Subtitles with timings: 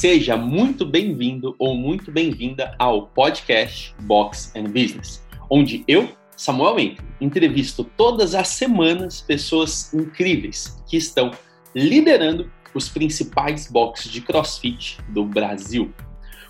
[0.00, 7.04] Seja muito bem-vindo ou muito bem-vinda ao podcast Box and Business, onde eu, Samuel Mentre,
[7.20, 11.32] entrevisto todas as semanas pessoas incríveis que estão
[11.76, 15.92] liderando os principais boxes de CrossFit do Brasil.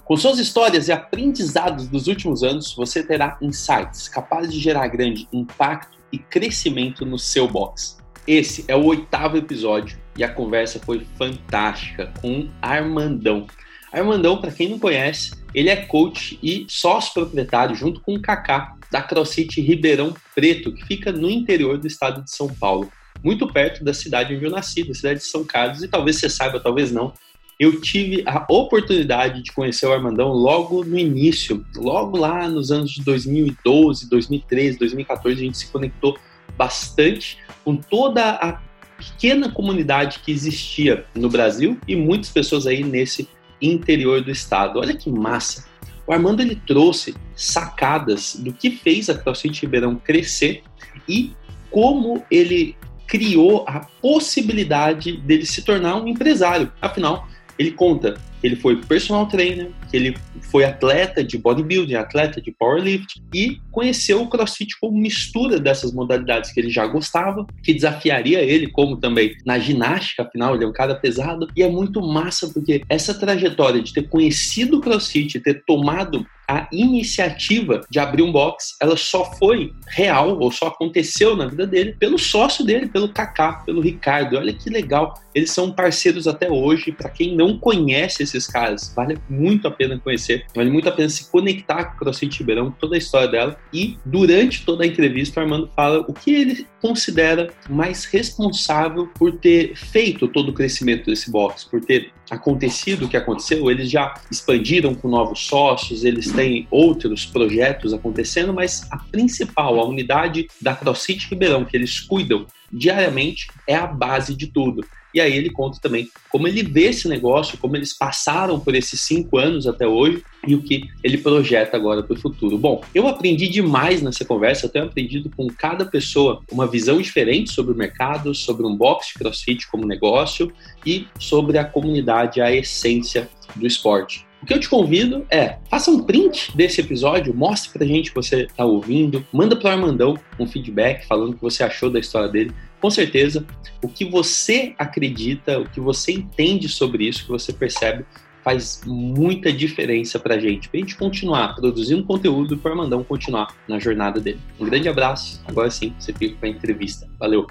[0.04, 5.26] Com suas histórias e aprendizados dos últimos anos, você terá insights capazes de gerar grande
[5.32, 7.98] impacto e crescimento no seu box.
[8.28, 13.46] Esse é o oitavo episódio e a conversa foi fantástica com Armandão.
[13.90, 18.76] Armandão, para quem não conhece, ele é coach e sócio proprietário, junto com o Kaká,
[18.92, 22.92] da CrossFit Ribeirão Preto, que fica no interior do estado de São Paulo,
[23.24, 26.28] muito perto da cidade onde eu nasci, da cidade de São Carlos, e talvez você
[26.28, 27.14] saiba, talvez não,
[27.58, 32.90] eu tive a oportunidade de conhecer o Armandão logo no início, logo lá nos anos
[32.90, 36.18] de 2012, 2013, 2014, a gente se conectou
[36.58, 38.60] bastante com toda a
[39.00, 43.28] pequena comunidade que existia no Brasil e muitas pessoas aí nesse
[43.60, 44.78] interior do estado.
[44.78, 45.68] Olha que massa!
[46.06, 50.62] O Armando ele trouxe sacadas do que fez a CrossFit Ribeirão crescer
[51.08, 51.32] e
[51.70, 56.72] como ele criou a possibilidade dele se tornar um empresário.
[56.80, 57.28] Afinal,
[57.58, 63.22] ele conta ele foi personal trainer, que ele foi atleta de bodybuilding, atleta de powerlifting
[63.34, 68.68] e conheceu o CrossFit como mistura dessas modalidades que ele já gostava, que desafiaria ele,
[68.68, 72.82] como também na ginástica, afinal ele é um cara pesado, e é muito massa porque
[72.88, 78.74] essa trajetória de ter conhecido o CrossFit, ter tomado a iniciativa de abrir um box,
[78.80, 83.62] ela só foi real ou só aconteceu na vida dele pelo sócio dele, pelo Kaká,
[83.64, 84.36] pelo Ricardo.
[84.36, 86.90] Olha que legal, eles são parceiros até hoje.
[86.90, 91.08] Para quem não conhece esses caras, vale muito a pena conhecer, vale muito a pena
[91.08, 93.56] se conectar com o CrossFit Ribeirão, toda a história dela.
[93.72, 99.32] E durante toda a entrevista, o Armando fala o que ele considera mais responsável por
[99.32, 103.70] ter feito todo o crescimento desse box, por ter acontecido o que aconteceu.
[103.70, 109.84] Eles já expandiram com novos sócios, eles têm outros projetos acontecendo, mas a principal, a
[109.84, 114.84] unidade da CrossFit Ribeirão, que eles cuidam diariamente, é a base de tudo.
[115.14, 119.00] E aí ele conta também como ele vê esse negócio, como eles passaram por esses
[119.00, 122.56] cinco anos até hoje e o que ele projeta agora para o futuro.
[122.56, 127.50] Bom, eu aprendi demais nessa conversa, eu tenho aprendido com cada pessoa uma visão diferente
[127.50, 130.52] sobre o mercado, sobre um box crossfit como negócio
[130.86, 134.29] e sobre a comunidade, a essência do esporte.
[134.42, 138.14] O que eu te convido é, faça um print desse episódio, mostre pra gente que
[138.14, 142.28] você tá ouvindo, manda pro Armandão um feedback falando o que você achou da história
[142.28, 142.54] dele.
[142.80, 143.46] Com certeza,
[143.84, 148.06] o que você acredita, o que você entende sobre isso, que você percebe,
[148.42, 153.78] faz muita diferença pra gente, pra gente continuar produzindo conteúdo e pro Armandão continuar na
[153.78, 154.40] jornada dele.
[154.58, 157.06] Um grande abraço, agora sim, você fica com a entrevista.
[157.18, 157.46] Valeu!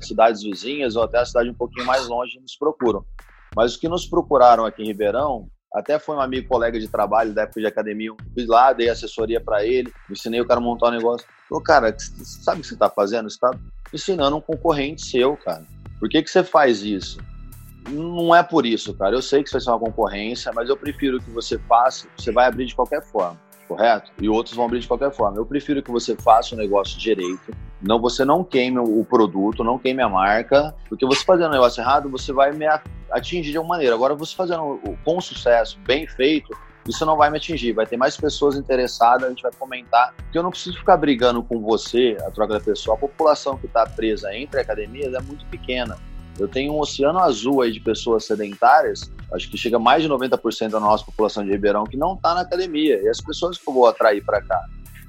[0.00, 3.04] Cidades vizinhas ou até a cidade um pouquinho mais longe nos procuram.
[3.54, 7.32] Mas os que nos procuraram aqui em Ribeirão até foi um amigo, colega de trabalho
[7.32, 8.10] da época de academia.
[8.34, 11.26] Fui lá, dei assessoria para ele, ensinei o cara a montar um negócio.
[11.48, 13.30] Falou, cara, sabe o que você está fazendo?
[13.30, 13.50] Você está
[13.92, 15.64] ensinando um concorrente seu, cara.
[15.98, 17.20] Por que, que você faz isso?
[17.88, 19.14] Não é por isso, cara.
[19.14, 22.32] Eu sei que isso vai ser uma concorrência, mas eu prefiro que você faça, você
[22.32, 23.38] vai abrir de qualquer forma
[23.70, 24.10] correto?
[24.20, 25.38] E outros vão abrir de qualquer forma.
[25.38, 29.78] Eu prefiro que você faça o negócio direito, não você não queime o produto, não
[29.78, 32.66] queime a marca, porque você fazendo o negócio errado, você vai me
[33.12, 33.94] atingir de alguma maneira.
[33.94, 36.50] Agora, você fazendo com sucesso, bem feito,
[36.88, 40.36] isso não vai me atingir, vai ter mais pessoas interessadas, a gente vai comentar, porque
[40.36, 42.96] eu não preciso ficar brigando com você, a troca da pessoa.
[42.96, 45.96] A população que está presa entre academias é muito pequena.
[46.38, 50.70] Eu tenho um oceano azul aí de pessoas sedentárias, acho que chega mais de 90%
[50.70, 53.00] da nossa população de Ribeirão que não está na academia.
[53.02, 54.60] E as pessoas que eu vou atrair para cá.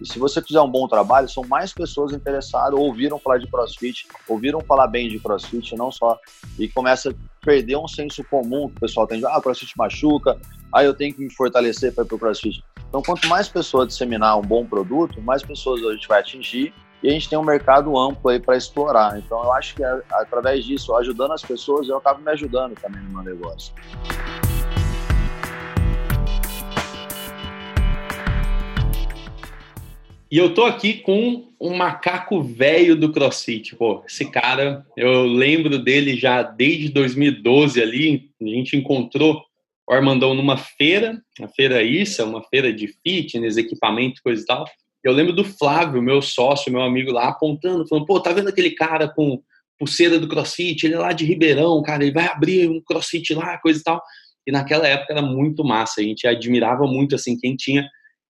[0.01, 4.07] E se você fizer um bom trabalho, são mais pessoas interessadas, ouviram falar de crossfit,
[4.27, 6.17] ouviram falar bem de crossfit, não só.
[6.57, 7.13] E começa a
[7.45, 10.39] perder um senso comum que o pessoal tem de, ah, crossfit machuca,
[10.73, 12.63] ah, eu tenho que me fortalecer para ir para o crossfit.
[12.89, 17.09] Então, quanto mais pessoas disseminar um bom produto, mais pessoas a gente vai atingir e
[17.09, 19.17] a gente tem um mercado amplo aí para explorar.
[19.17, 23.09] Então eu acho que através disso, ajudando as pessoas, eu acabo me ajudando também no
[23.09, 23.73] meu negócio.
[30.31, 33.75] E eu tô aqui com um macaco velho do CrossFit.
[33.75, 39.43] Pô, esse cara, eu lembro dele já desde 2012 ali, a gente encontrou
[39.85, 44.65] o Armandão numa feira, a feira Issa, uma feira de fitness, equipamento, coisa e tal.
[45.03, 48.71] Eu lembro do Flávio, meu sócio, meu amigo lá, apontando, falando, pô, tá vendo aquele
[48.71, 49.41] cara com
[49.79, 50.85] pulseira do CrossFit?
[50.85, 54.01] Ele é lá de Ribeirão, cara, ele vai abrir um CrossFit lá, coisa e tal.
[54.45, 57.87] E naquela época era muito massa, a gente admirava muito, assim, quem tinha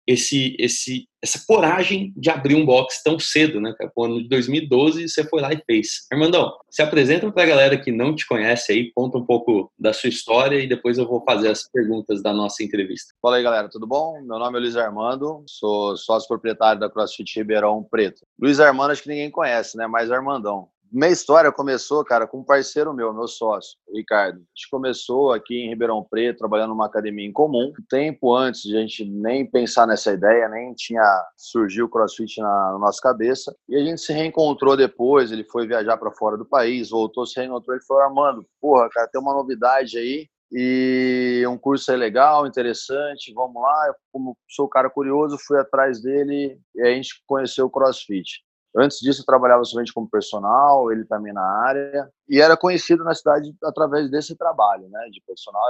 [0.09, 3.75] esse, esse, essa coragem de abrir um box tão cedo, né?
[3.93, 6.07] Pô, ano de 2012 você foi lá e fez.
[6.11, 9.93] Armandão, se apresenta para a galera que não te conhece aí, conta um pouco da
[9.93, 13.13] sua história e depois eu vou fazer as perguntas da nossa entrevista.
[13.21, 14.19] Fala aí, galera, tudo bom?
[14.23, 18.25] Meu nome é Luiz Armando, sou sócio proprietário da CrossFit Ribeirão Preto.
[18.41, 19.85] Luiz Armando acho que ninguém conhece, né?
[19.85, 20.69] Mas Armandão.
[20.91, 24.37] Minha história começou, cara, com um parceiro meu, meu sócio, Ricardo.
[24.37, 27.71] A gente começou aqui em Ribeirão Preto, trabalhando numa academia em comum.
[27.87, 31.03] Tempo antes de a gente nem pensar nessa ideia, nem tinha
[31.37, 33.55] surgiu o CrossFit na, na nossa cabeça.
[33.67, 37.39] E a gente se reencontrou depois, ele foi viajar para fora do país, voltou, se
[37.39, 42.47] reencontrou, ele falou, Armando, porra, cara, tem uma novidade aí, e um curso é legal,
[42.47, 43.87] interessante, vamos lá.
[43.87, 48.43] Eu, como sou um cara curioso, fui atrás dele e a gente conheceu o CrossFit.
[48.75, 53.15] Antes disso, eu trabalhava somente como personal, ele também na área, e era conhecido na
[53.15, 55.61] cidade através desse trabalho, né, de personal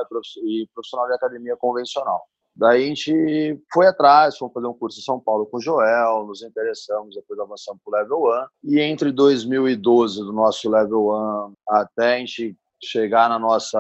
[0.44, 2.22] e profissional de academia convencional.
[2.56, 6.26] Daí a gente foi atrás, fomos fazer um curso em São Paulo com o Joel,
[6.26, 8.72] nos interessamos, depois avançamos para o Level 1.
[8.72, 13.80] E entre 2012, do nosso Level 1, até a gente chegar na nossa,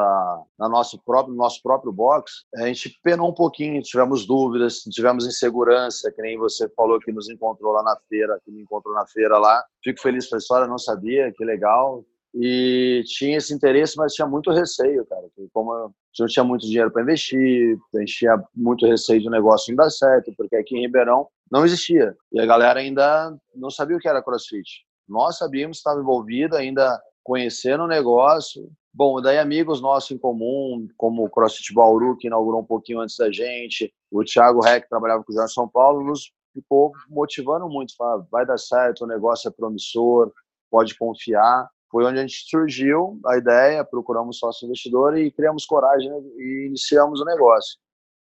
[0.57, 6.12] na nosso próprio, nosso próprio box, a gente penou um pouquinho, tivemos dúvidas, tivemos insegurança,
[6.12, 9.38] que nem você falou que nos encontrou lá na feira, que me encontrou na feira
[9.38, 9.63] lá.
[9.84, 12.04] Fico feliz com a história, não sabia, que legal.
[12.34, 15.25] E tinha esse interesse, mas tinha muito receio, cara.
[15.52, 19.31] Como gente não tinha muito dinheiro para investir, a gente tinha muito receio de o
[19.31, 22.16] negócio não dar certo, porque aqui em Ribeirão não existia.
[22.31, 24.86] E a galera ainda não sabia o que era crossfit.
[25.07, 27.00] Nós sabíamos, estava envolvido, ainda
[27.30, 32.62] conhecendo o negócio, Bom, daí amigos nossos em comum, como o CrossFit Bauru, que inaugurou
[32.62, 36.04] um pouquinho antes da gente, o Thiago Reck, que trabalhava com o Jorge São Paulo,
[36.04, 40.34] nos ficou motivando muito, falar, vai dar certo, o negócio é promissor,
[40.72, 41.70] pode confiar.
[41.92, 47.22] Foi onde a gente surgiu a ideia, procuramos sócio investidor e criamos coragem e iniciamos
[47.22, 47.78] o negócio.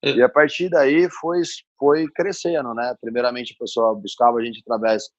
[0.03, 0.11] É.
[0.11, 1.41] E a partir daí foi,
[1.79, 2.95] foi crescendo, né?
[3.01, 5.11] Primeiramente, a pessoa buscava a gente através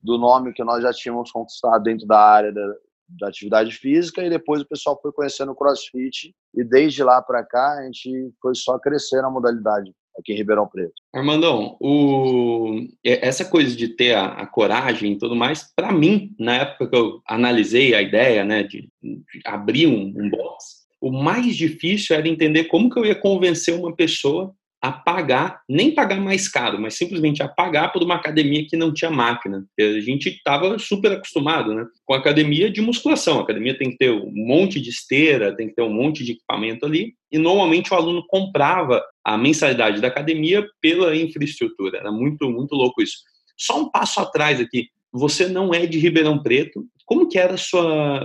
[0.00, 2.74] do nome que nós já tínhamos conquistado dentro da área da,
[3.08, 7.44] da atividade física e depois o pessoal foi conhecendo o CrossFit e desde lá para
[7.44, 10.94] cá a gente foi só crescer na modalidade aqui em Ribeirão Preto.
[11.14, 12.86] Armandão, o...
[13.04, 16.96] essa coisa de ter a, a coragem e tudo mais, para mim, na época que
[16.96, 22.28] eu analisei a ideia né, de, de abrir um, um box, o mais difícil era
[22.28, 26.94] entender como que eu ia convencer uma pessoa a pagar, nem pagar mais caro, mas
[26.94, 29.64] simplesmente a pagar por uma academia que não tinha máquina.
[29.78, 33.38] A gente estava super acostumado né, com a academia de musculação.
[33.38, 36.32] A academia tem que ter um monte de esteira, tem que ter um monte de
[36.32, 41.98] equipamento ali, e normalmente o aluno comprava a mensalidade da academia pela infraestrutura.
[41.98, 43.18] Era muito, muito louco isso.
[43.56, 44.88] Só um passo atrás aqui.
[45.12, 46.84] Você não é de Ribeirão Preto.
[47.04, 48.24] Como que era a sua...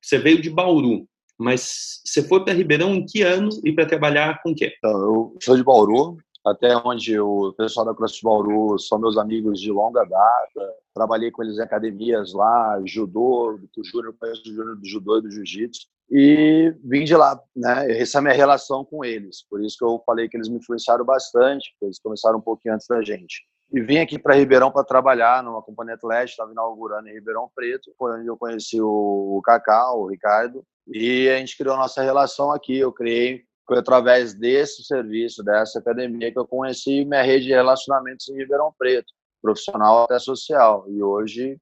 [0.00, 1.06] Você veio de Bauru.
[1.40, 4.74] Mas você foi para Ribeirão em que ano e para trabalhar com quê?
[4.76, 9.58] Então, eu sou de Bauru, até onde o pessoal da CrossFit Bauru são meus amigos
[9.58, 10.74] de longa data.
[10.94, 15.22] Trabalhei com eles em academias lá, judô, do júnior, conheço o júnior do judô e
[15.22, 15.86] do jiu-jitsu.
[16.10, 17.90] E vim de lá, né?
[17.98, 19.42] Essa é a minha relação com eles.
[19.48, 22.74] Por isso que eu falei que eles me influenciaram bastante, porque eles começaram um pouquinho
[22.74, 23.46] antes da gente.
[23.72, 27.92] E vim aqui para Ribeirão para trabalhar numa companhia Atlética, estava inaugurando em Ribeirão Preto.
[27.96, 32.76] Foi onde eu conheci o Cacau, o Ricardo, e a gente criou nossa relação aqui.
[32.76, 38.28] Eu criei, foi através desse serviço, dessa academia, que eu conheci minha rede de relacionamentos
[38.28, 40.84] em Ribeirão Preto, profissional até social.
[40.88, 41.56] E hoje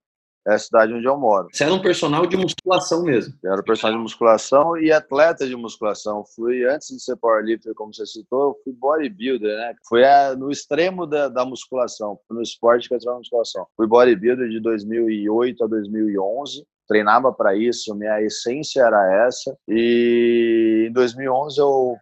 [0.47, 1.49] é a cidade onde eu moro.
[1.53, 3.35] Você era um personal de musculação mesmo?
[3.43, 6.25] Eu era personal de musculação e atleta de musculação.
[6.35, 9.75] Fui, antes de ser powerlifter, como você citou, eu fui bodybuilder, né?
[9.87, 13.67] Fui a, no extremo da, da musculação, no esporte que eu na musculação.
[13.77, 19.57] Fui bodybuilder de 2008 a 2011 treinava para isso, minha essência era essa.
[19.69, 21.97] E em 2011 eu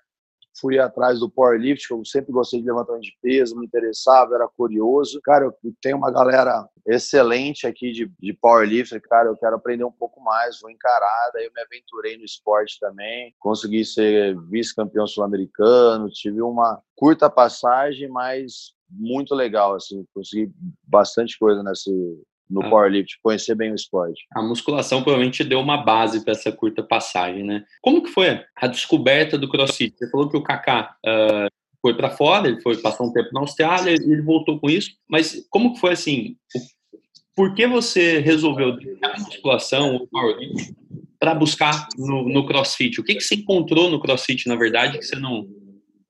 [0.59, 4.49] fui atrás do powerlift, que eu sempre gostei de levantamento de peso, me interessava, era
[4.49, 5.21] curioso.
[5.23, 9.93] Cara, eu tenho uma galera excelente aqui de, de powerlifting, cara, eu quero aprender um
[9.93, 16.09] pouco mais, vou encarar, daí eu me aventurei no esporte também, consegui ser vice-campeão sul-americano,
[16.09, 20.53] tive uma curta passagem, mas muito legal, assim, consegui
[20.85, 21.91] bastante coisa nesse,
[22.49, 22.71] no ah.
[22.71, 24.27] powerlift, conhecer bem o esporte.
[24.35, 27.65] A musculação provavelmente deu uma base para essa curta passagem, né?
[27.83, 29.95] Como que foi a descoberta do CrossFit?
[29.97, 31.51] Você falou que o Kaká uh,
[31.81, 35.47] foi para fora, ele foi passar um tempo na Austrália, ele voltou com isso, mas
[35.51, 36.37] como que foi assim?
[37.35, 40.75] Por que você resolveu deixar a musculação ou powerlifting
[41.19, 43.01] para buscar no, no, CrossFit?
[43.01, 45.47] O que que você encontrou no CrossFit, na verdade, que você não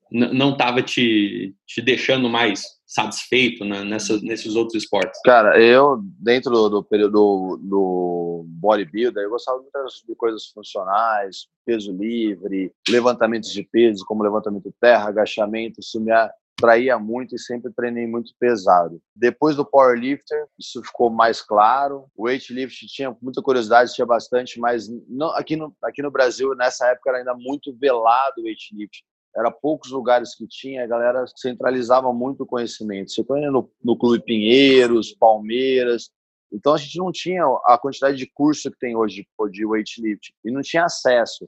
[0.09, 5.19] não estava te, te deixando mais satisfeito né, nessa, nesses outros esportes?
[5.23, 9.71] Cara, eu, dentro do, do período do bodybuilder, eu gostava muito
[10.07, 16.31] de coisas funcionais, peso livre, levantamentos de peso, como levantamento terra, agachamento, sumiar.
[16.55, 19.01] traía muito e sempre treinei muito pesado.
[19.13, 22.05] Depois do powerlifter, isso ficou mais claro.
[22.15, 26.87] O weightlift tinha muita curiosidade, tinha bastante, mas não, aqui, no, aqui no Brasil, nessa
[26.87, 29.03] época, era ainda muito velado o weightlift
[29.37, 33.11] era poucos lugares que tinha, a galera centralizava muito o conhecimento.
[33.11, 36.09] Você conhece no, no Clube Pinheiros, Palmeiras,
[36.51, 40.51] então a gente não tinha a quantidade de curso que tem hoje de weightlift e
[40.51, 41.47] não tinha acesso.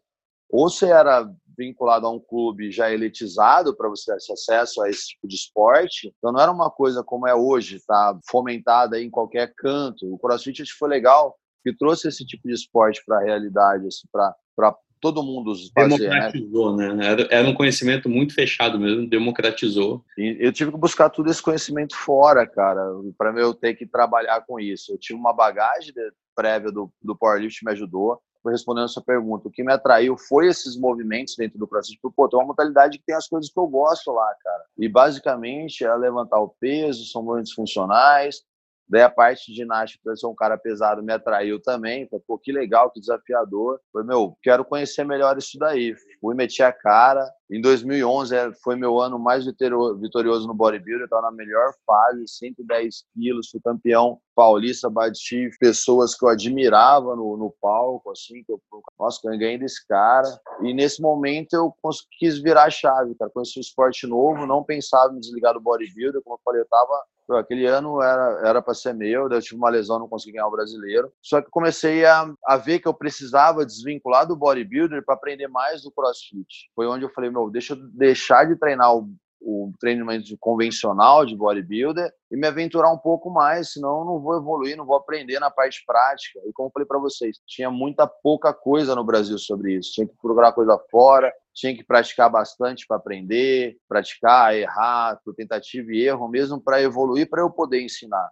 [0.50, 5.10] Ou você era vinculado a um clube já elitizado para você ter acesso a esse
[5.10, 6.14] tipo de esporte.
[6.18, 10.12] Então não era uma coisa como é hoje, tá fomentada em qualquer canto.
[10.12, 13.86] O CrossFit acho que foi legal que trouxe esse tipo de esporte para a realidade,
[13.86, 15.98] assim, para todo mundo fazer, né?
[15.98, 16.94] democratizou, né?
[16.94, 17.08] né?
[17.08, 20.04] Era, era, um conhecimento muito fechado mesmo, democratizou.
[20.18, 22.82] E eu tive que buscar todo esse conhecimento fora, cara,
[23.18, 24.94] para eu ter que trabalhar com isso.
[24.94, 25.94] Eu tive uma bagagem
[26.36, 28.22] prévia do, do powerlift me ajudou.
[28.46, 31.96] Respondendo a sua pergunta, o que me atraiu foi esses movimentos dentro do CrossFit.
[31.96, 34.64] Tipo, pô, tem uma modalidade que tem as coisas que eu gosto lá, cara.
[34.78, 38.42] E basicamente é levantar o peso, são movimentos funcionais,
[38.90, 42.08] Daí a parte de ginástica, por ser um cara pesado, me atraiu também.
[42.10, 43.80] Falei, pô, que legal, que desafiador.
[43.94, 45.94] Falei, meu, quero conhecer melhor isso daí.
[46.20, 47.24] Fui, meti a cara.
[47.52, 51.02] Em 2011 é, foi meu ano mais vitorioso no bodybuilding.
[51.02, 53.50] Eu estava na melhor fase, 110 quilos.
[53.52, 58.44] Fui campeão paulista, bati pessoas que eu admirava no, no palco, assim.
[58.44, 58.62] Que eu,
[59.00, 60.28] nossa, eu ganhei desse cara.
[60.64, 61.72] E nesse momento eu
[62.18, 63.30] quis virar a chave, cara.
[63.30, 66.24] Conheci um esporte novo, não pensava em desligar do bodybuilder.
[66.24, 66.68] Como eu falei, eu
[67.30, 70.52] estava aquele ano era para ser meu, eu tive uma lesão, não consegui ganhar o
[70.52, 71.12] brasileiro.
[71.22, 75.84] Só que comecei a, a ver que eu precisava desvincular do bodybuilder para aprender mais
[75.84, 76.70] do CrossFit.
[76.76, 79.10] Foi onde eu falei, meu, deixa eu deixar de treinar o,
[79.42, 84.36] o treinamento convencional de bodybuilder e me aventurar um pouco mais, senão eu não vou
[84.38, 86.40] evoluir, não vou aprender na parte prática.
[86.46, 89.94] E como eu falei para vocês, tinha muita pouca coisa no Brasil sobre isso.
[89.94, 95.92] Tinha que procurar coisa fora, tinha que praticar bastante para aprender, praticar, errar, por tentativa
[95.92, 98.30] e erro mesmo para evoluir, para eu poder ensinar.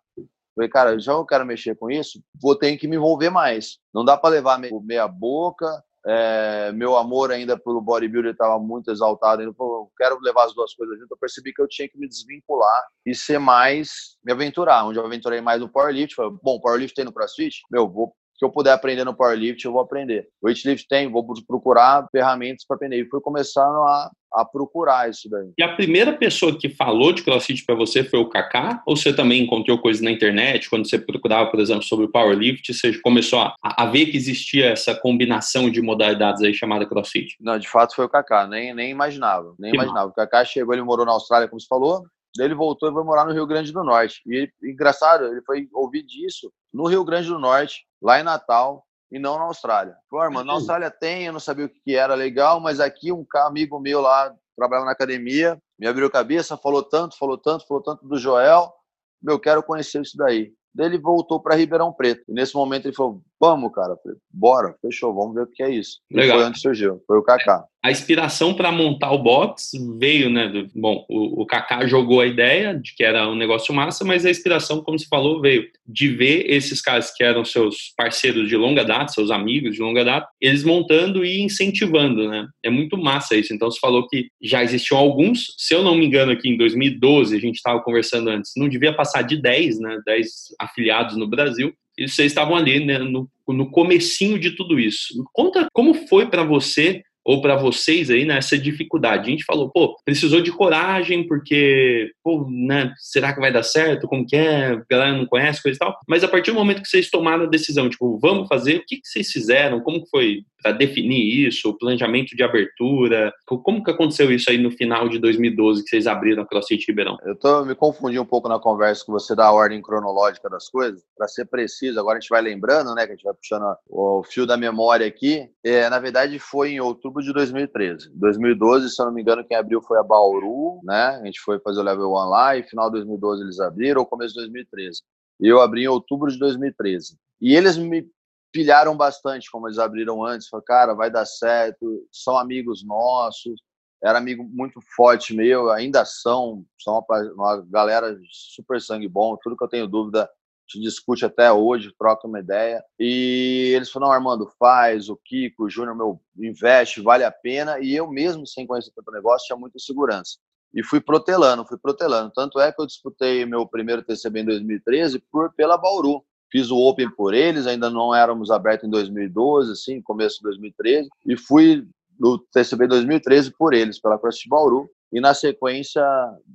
[0.56, 3.78] Falei, cara, já eu quero mexer com isso, vou ter que me envolver mais.
[3.94, 5.84] Não dá para levar meia boca.
[6.10, 9.42] É, meu amor ainda pelo bodybuilder estava muito exaltado.
[9.42, 11.12] Eu quero levar as duas coisas junto.
[11.12, 14.86] Eu percebi que eu tinha que me desvincular e ser mais, me aventurar.
[14.86, 16.16] Onde eu aventurei mais no powerlift.
[16.16, 17.62] Falei, bom, powerlift tem no CrossFit?
[17.70, 20.28] Meu, vou que eu puder aprender no powerlift, eu vou aprender.
[20.42, 23.02] O weightlift tem, vou procurar ferramentas para aprender.
[23.02, 25.52] E fui começando a, a procurar isso daí.
[25.58, 28.84] E a primeira pessoa que falou de CrossFit para você foi o Kaká?
[28.86, 30.70] Ou você também encontrou coisas na internet?
[30.70, 34.68] Quando você procurava, por exemplo, sobre o powerlift, você começou a, a ver que existia
[34.68, 37.36] essa combinação de modalidades aí chamada CrossFit?
[37.40, 38.46] Não, de fato foi o Kaká.
[38.46, 39.56] Nem, nem imaginava.
[39.58, 40.06] Nem que imaginava.
[40.06, 40.10] Mal.
[40.10, 42.06] O Kaká chegou, ele morou na Austrália, como você falou.
[42.38, 44.22] Daí ele voltou e foi morar no Rio Grande do Norte.
[44.26, 48.86] E ele, engraçado, ele foi ouvir disso no Rio Grande do Norte, lá em Natal,
[49.12, 49.96] e não na Austrália.
[50.14, 53.80] Irmão, na Austrália tem, eu não sabia o que era legal, mas aqui um amigo
[53.80, 58.08] meu lá, trabalhava na academia, me abriu a cabeça, falou tanto, falou tanto, falou tanto
[58.08, 58.74] do Joel,
[59.22, 60.54] meu, quero conhecer isso daí.
[60.74, 62.24] Daí ele voltou para Ribeirão Preto.
[62.28, 63.96] E nesse momento ele falou: Vamos, cara.
[64.02, 66.00] falei, Bora, fechou, vamos ver o que é isso.
[66.12, 66.38] Legal.
[66.38, 67.66] E foi onde surgiu, foi o Kaká.
[67.84, 70.48] A inspiração para montar o box veio, né?
[70.50, 74.26] Do, bom, o, o Kaká jogou a ideia de que era um negócio massa, mas
[74.26, 78.58] a inspiração, como você falou, veio de ver esses caras que eram seus parceiros de
[78.58, 82.48] longa data, seus amigos de longa data, eles montando e incentivando, né?
[82.64, 83.54] É muito massa isso.
[83.54, 87.38] Então você falou que já existiam alguns, se eu não me engano, aqui em 2012,
[87.38, 90.00] a gente estava conversando antes, não devia passar de 10, né?
[90.06, 90.28] 10
[90.60, 95.24] afiliados no Brasil e vocês estavam ali né, no, no comecinho de tudo isso.
[95.34, 99.28] Conta como foi para você ou para vocês aí nessa né, dificuldade?
[99.28, 104.08] A gente falou, pô, precisou de coragem porque, pô, né, será que vai dar certo?
[104.08, 104.68] Como que é?
[104.68, 105.98] A galera não conhece, coisa e tal.
[106.08, 108.96] Mas a partir do momento que vocês tomaram a decisão, tipo, vamos fazer, o que,
[108.98, 109.82] que vocês fizeram?
[109.82, 113.34] Como que foi para definir isso, o planejamento de abertura?
[113.46, 117.18] Como que aconteceu isso aí no final de 2012 que vocês abriram a CrossFit Ribeirão?
[117.24, 121.04] Eu tô me confundi um pouco na conversa com você da ordem cronológica das coisas,
[121.16, 122.00] para ser preciso.
[122.00, 125.06] Agora a gente vai lembrando, né, que a gente vai puxando o fio da memória
[125.06, 125.48] aqui.
[125.64, 128.10] É, na verdade foi em outubro de 2013.
[128.14, 131.20] 2012, se eu não me engano, quem abriu foi a Bauru, né?
[131.22, 134.08] A gente foi fazer o level 1 lá e final de 2012 eles abriram ou
[134.08, 135.02] começo de 2013.
[135.40, 137.16] E eu abri em outubro de 2013.
[137.40, 138.08] E eles me
[138.52, 140.48] pilharam bastante, como eles abriram antes.
[140.48, 143.62] Falaram, cara, vai dar certo, são amigos nossos.
[144.04, 149.38] Era amigo muito forte meu, ainda são, são uma, uma galera super sangue bom.
[149.42, 150.30] Tudo que eu tenho dúvida,
[150.68, 152.84] gente discute até hoje, troca uma ideia.
[153.00, 157.80] E eles falaram, Armando, faz, o Kiko, o Júnior, meu, investe, vale a pena.
[157.80, 160.38] E eu mesmo, sem conhecer tanto negócio, tinha muita segurança.
[160.74, 162.32] E fui protelando, fui protelando.
[162.36, 166.24] Tanto é que eu disputei meu primeiro TCB em 2013 por, pela Bauru.
[166.52, 171.10] Fiz o Open por eles, ainda não éramos abertos em 2012, assim, começo de 2013,
[171.26, 171.86] e fui
[172.20, 174.90] no TCB 2013 por eles, pela CrossFit Bauru.
[175.12, 176.04] E na sequência,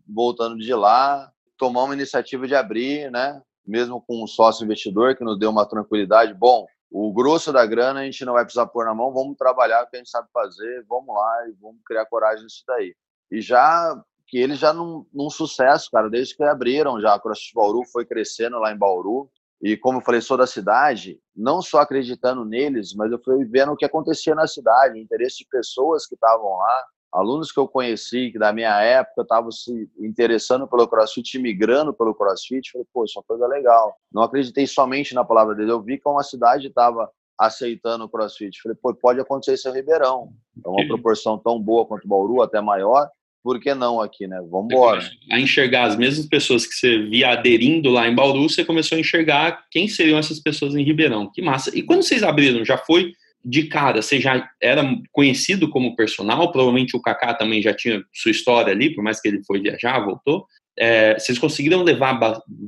[0.07, 3.41] voltando de lá, tomamos uma iniciativa de abrir, né?
[3.67, 6.35] Mesmo com um sócio investidor que nos deu uma tranquilidade.
[6.35, 9.83] Bom, o grosso da grana a gente não vai precisar pôr na mão, vamos trabalhar
[9.83, 12.95] o que a gente sabe fazer, vamos lá e vamos criar coragem nisso daí.
[13.31, 17.55] E já que eles já num, num sucesso, cara, desde que abriram já, a CrossFit
[17.55, 19.31] Bauru foi crescendo lá em Bauru.
[19.63, 23.73] E como eu falei, sou da cidade, não só acreditando neles, mas eu fui vendo
[23.73, 28.33] o que acontecia na cidade, interesse de pessoas que estavam lá, alunos que eu conheci,
[28.33, 33.19] que da minha época estavam se interessando pelo CrossFit, migrando pelo CrossFit, falei, pô, isso
[33.19, 33.95] é uma coisa legal.
[34.11, 38.61] Não acreditei somente na palavra dele, eu vi que uma cidade estava aceitando o CrossFit.
[38.63, 40.33] Falei, pô, pode acontecer isso em Ribeirão.
[40.65, 43.09] É uma proporção tão boa quanto Bauru, até maior.
[43.43, 44.41] Por que não aqui, né?
[44.49, 45.03] Vamos embora.
[45.31, 49.01] A enxergar as mesmas pessoas que você via aderindo lá em Bauru, você começou a
[49.01, 51.31] enxergar quem seriam essas pessoas em Ribeirão.
[51.33, 51.77] Que massa.
[51.77, 53.13] E quando vocês abriram, já foi
[53.45, 58.31] de cara, você já era conhecido como personal, provavelmente o Kaká também já tinha sua
[58.31, 60.47] história ali, por mais que ele foi viajar, voltou.
[60.79, 62.19] É, vocês conseguiram levar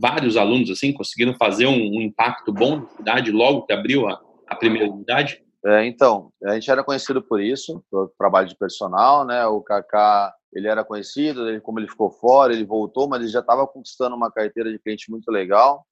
[0.01, 4.21] vários alunos assim, conseguiram fazer um, um, impacto bom na cidade logo que abriu a,
[4.49, 5.41] a primeira unidade?
[5.65, 9.47] É, então, a gente era conhecido por isso, por trabalho de personal, né?
[9.47, 13.41] O Kaká, ele era conhecido, ele, como ele ficou fora, ele voltou, mas ele já
[13.41, 15.85] estava conquistando uma carteira de cliente muito legal.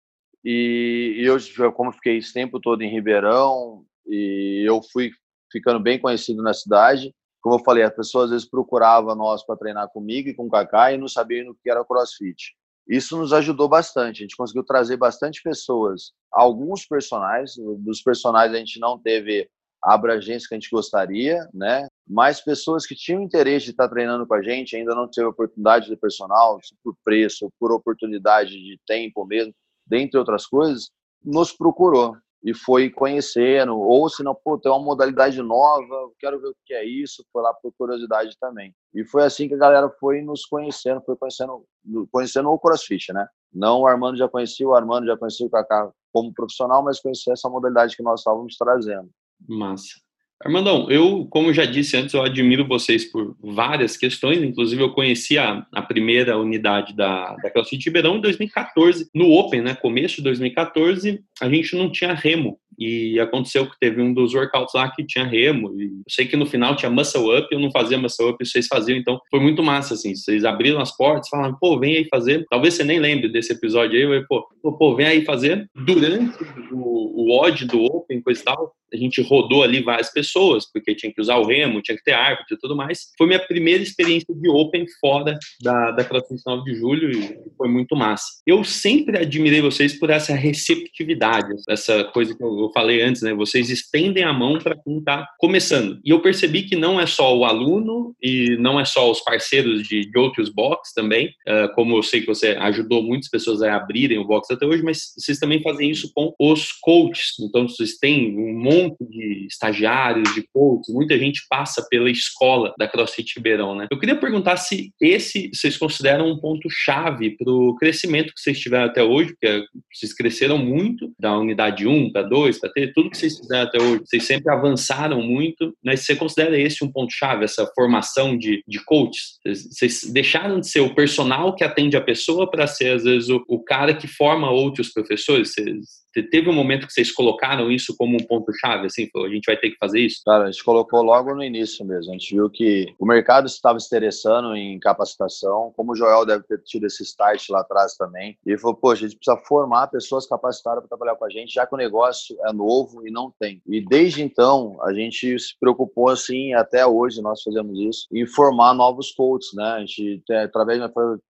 [0.44, 5.10] E, e eu, como fiquei esse tempo todo em Ribeirão, e eu fui
[5.50, 7.14] ficando bem conhecido na cidade.
[7.40, 10.50] Como eu falei, as pessoas às vezes procuravam nós para treinar comigo e com o
[10.50, 12.54] Kaká e não sabiam o que era CrossFit.
[12.88, 14.18] Isso nos ajudou bastante.
[14.18, 17.54] A gente conseguiu trazer bastante pessoas, alguns personagens.
[17.78, 19.48] Dos personagens a gente não teve
[19.84, 21.86] a abrangência que a gente gostaria, né?
[22.06, 25.88] Mas pessoas que tinham interesse de estar treinando com a gente ainda não teve oportunidade
[25.88, 29.54] de personal, por preço, por oportunidade de tempo mesmo,
[29.86, 30.90] dentre outras coisas,
[31.24, 36.48] nos procurou e foi conhecendo, ou se não, pô, tem uma modalidade nova, quero ver
[36.48, 38.74] o que é isso, foi lá por curiosidade também.
[38.92, 41.64] E foi assim que a galera foi nos conhecendo, foi conhecendo,
[42.10, 43.28] conhecendo o CrossFit, né?
[43.52, 47.32] Não o Armando já conhecia, o Armando já conhecia o Kaká como profissional, mas conhecia
[47.32, 49.08] essa modalidade que nós estávamos trazendo.
[49.48, 50.00] Massa.
[50.44, 55.38] Armandão, eu, como já disse antes, eu admiro vocês por várias questões, inclusive eu conheci
[55.38, 60.22] a, a primeira unidade da, da CrossFit Ribeirão em 2014, no Open, né, começo de
[60.22, 65.06] 2014, a gente não tinha remo, e aconteceu que teve um dos workouts lá que
[65.06, 68.30] tinha remo, e eu sei que no final tinha muscle up, eu não fazia muscle
[68.30, 71.98] up, vocês faziam, então foi muito massa, assim, vocês abriram as portas, falaram, pô, vem
[71.98, 75.70] aí fazer, talvez você nem lembre desse episódio aí, eu, pô, pô, vem aí fazer,
[75.74, 76.36] durante
[76.72, 80.31] o, o odd do Open, coisa e tal, a gente rodou ali várias pessoas,
[80.72, 83.10] porque tinha que usar o remo, tinha que ter árbitro e tudo mais.
[83.16, 87.68] Foi minha primeira experiência de Open fora da, da CrossFit 9 de julho e foi
[87.68, 88.24] muito massa.
[88.46, 93.34] Eu sempre admirei vocês por essa receptividade, essa coisa que eu falei antes, né?
[93.34, 96.00] Vocês estendem a mão para quem está começando.
[96.04, 99.82] E eu percebi que não é só o aluno e não é só os parceiros
[99.86, 103.76] de, de outros box também, uh, como eu sei que você ajudou muitas pessoas a
[103.76, 107.34] abrirem o box até hoje, mas vocês também fazem isso com os coaches.
[107.40, 112.88] Então, vocês têm um monte de estagiários, de coaches, muita gente passa pela escola da
[112.88, 113.86] CrossFit Ribeirão, né?
[113.90, 118.58] Eu queria perguntar se esse vocês consideram um ponto chave para o crescimento que vocês
[118.58, 123.10] tiveram até hoje, porque vocês cresceram muito da unidade 1 para 2, para ter tudo
[123.10, 127.44] que vocês fizeram até hoje, vocês sempre avançaram muito, mas você considera esse um ponto-chave,
[127.44, 129.38] essa formação de, de coaches?
[129.44, 133.44] Vocês deixaram de ser o personal que atende a pessoa para ser, às vezes, o,
[133.48, 135.52] o, cara que forma outros professores?
[135.52, 139.46] Vocês Teve um momento que vocês colocaram isso como um ponto-chave, assim, falou, a gente
[139.46, 140.20] vai ter que fazer isso?
[140.24, 142.10] Cara, a gente colocou logo no início mesmo.
[142.10, 146.44] A gente viu que o mercado estava se interessando em capacitação, como o Joel deve
[146.44, 148.36] ter tido esse start lá atrás também.
[148.44, 151.66] E falou, poxa, a gente precisa formar pessoas capacitadas para trabalhar com a gente, já
[151.66, 153.62] que o negócio é novo e não tem.
[153.66, 158.74] E desde então, a gente se preocupou, assim, até hoje nós fazemos isso, em formar
[158.74, 159.64] novos coaches, né?
[159.64, 160.90] A gente, através a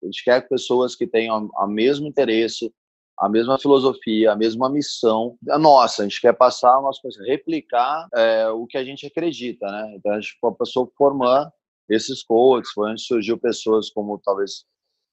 [0.04, 2.72] gente quer pessoas que tenham o mesmo interesse,
[3.18, 6.02] a mesma filosofia, a mesma missão a nossa.
[6.02, 9.94] A gente quer passar a nossa replicar é, o que a gente acredita, né?
[9.96, 11.50] Então a gente passou formando
[11.88, 14.64] esses coaches, foi onde surgiu pessoas como talvez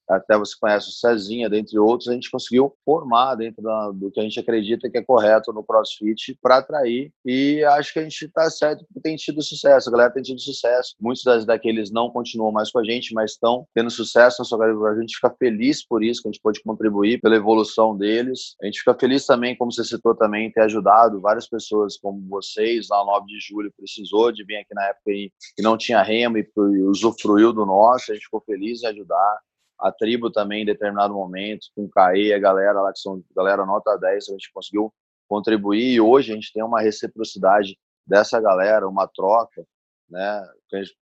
[0.08, 4.20] até você conhece o Cezinha, dentre outros, a gente conseguiu formar dentro da, do que
[4.20, 8.24] a gente acredita que é correto no CrossFit para atrair e acho que a gente
[8.24, 10.94] está certo porque tem tido sucesso, a galera tem tido sucesso.
[11.00, 14.58] Muitos das, daqueles não continuam mais com a gente, mas estão tendo sucesso na sua
[14.58, 14.78] carreira.
[14.90, 18.56] A gente fica feliz por isso, que a gente pode contribuir pela evolução deles.
[18.62, 22.88] A gente fica feliz também, como você citou também, ter ajudado várias pessoas como vocês,
[22.90, 26.46] no 9 de julho, precisou de vir aqui na época e, não tinha remo e
[26.82, 29.38] usufruiu do nosso, a gente ficou feliz em ajudar
[29.78, 33.66] a tribo também em determinado momento, com o CAE, a galera lá que são galera
[33.66, 34.92] nota 10, a gente conseguiu
[35.28, 39.64] contribuir e hoje a gente tem uma reciprocidade dessa galera, uma troca
[40.08, 40.46] né?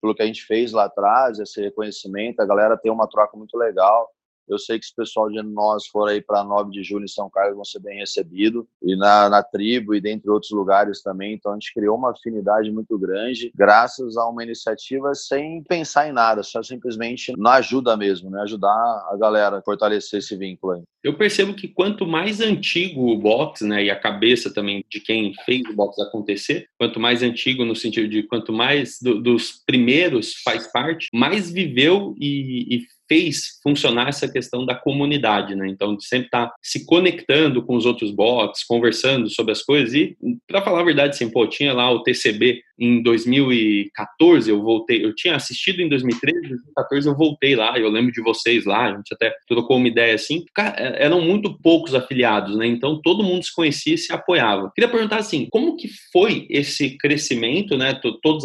[0.00, 3.56] Pelo que a gente fez lá atrás, esse reconhecimento, a galera tem uma troca muito
[3.56, 4.10] legal.
[4.50, 7.08] Eu sei que se o pessoal de nós for aí para 9 de julho em
[7.08, 11.34] São Carlos vão ser bem recebidos, e na, na tribo e dentre outros lugares também.
[11.34, 16.12] Então a gente criou uma afinidade muito grande, graças a uma iniciativa sem pensar em
[16.12, 18.42] nada, só simplesmente na ajuda mesmo, né?
[18.42, 20.82] Ajudar a galera a fortalecer esse vínculo aí.
[21.02, 25.32] Eu percebo que quanto mais antigo o box, né, e a cabeça também de quem
[25.46, 30.34] fez o box acontecer, quanto mais antigo no sentido de quanto mais do, dos primeiros
[30.42, 35.66] faz parte, mais viveu e, e fez funcionar essa questão da comunidade, né?
[35.66, 39.92] Então, de sempre estar tá se conectando com os outros bots, conversando sobre as coisas
[39.94, 45.04] e, para falar a verdade, assim, pô, tinha lá o TCB em 2014, eu voltei,
[45.04, 48.96] eu tinha assistido em 2013, 2014 eu voltei lá, eu lembro de vocês lá, a
[48.96, 52.66] gente até trocou uma ideia assim, é, eram muito poucos afiliados, né?
[52.66, 54.72] Então, todo mundo se conhecia e se apoiava.
[54.74, 57.92] Queria perguntar assim, como que foi esse crescimento, né?
[57.94, 58.40] Todo,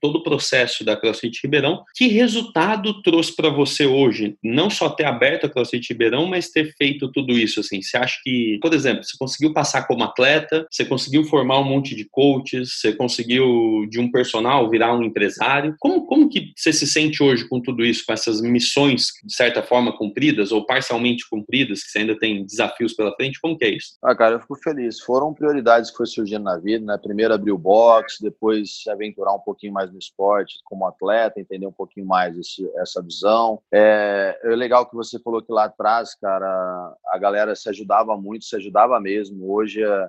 [0.00, 5.04] todo o processo da CrossFit Ribeirão, que resultado trouxe para você hoje não só ter
[5.04, 7.82] aberto a CrossFit Ribeirão, mas ter feito tudo isso, assim?
[7.82, 11.96] Você acha que, por exemplo, você conseguiu passar como atleta, você conseguiu formar um monte
[11.96, 15.74] de coaches, você conseguiu de um personal virar um empresário?
[15.78, 19.62] Como, como que você se sente hoje com tudo isso, com essas missões, de certa
[19.62, 23.40] forma, cumpridas ou parcialmente cumpridas, que você ainda tem desafios pela frente?
[23.40, 23.96] Como que é isso?
[24.02, 25.00] Ah, cara, eu fico feliz.
[25.00, 26.98] Foram prioridades que foi surgindo na vida, né?
[27.02, 31.66] Primeiro abrir o box, depois se aventurar um pouquinho mais no esporte como atleta, entender
[31.66, 33.60] um pouquinho mais esse, essa visão.
[33.72, 38.44] É, é, legal que você falou que lá atrás, cara, a galera se ajudava muito,
[38.44, 39.52] se ajudava mesmo.
[39.52, 40.08] Hoje é,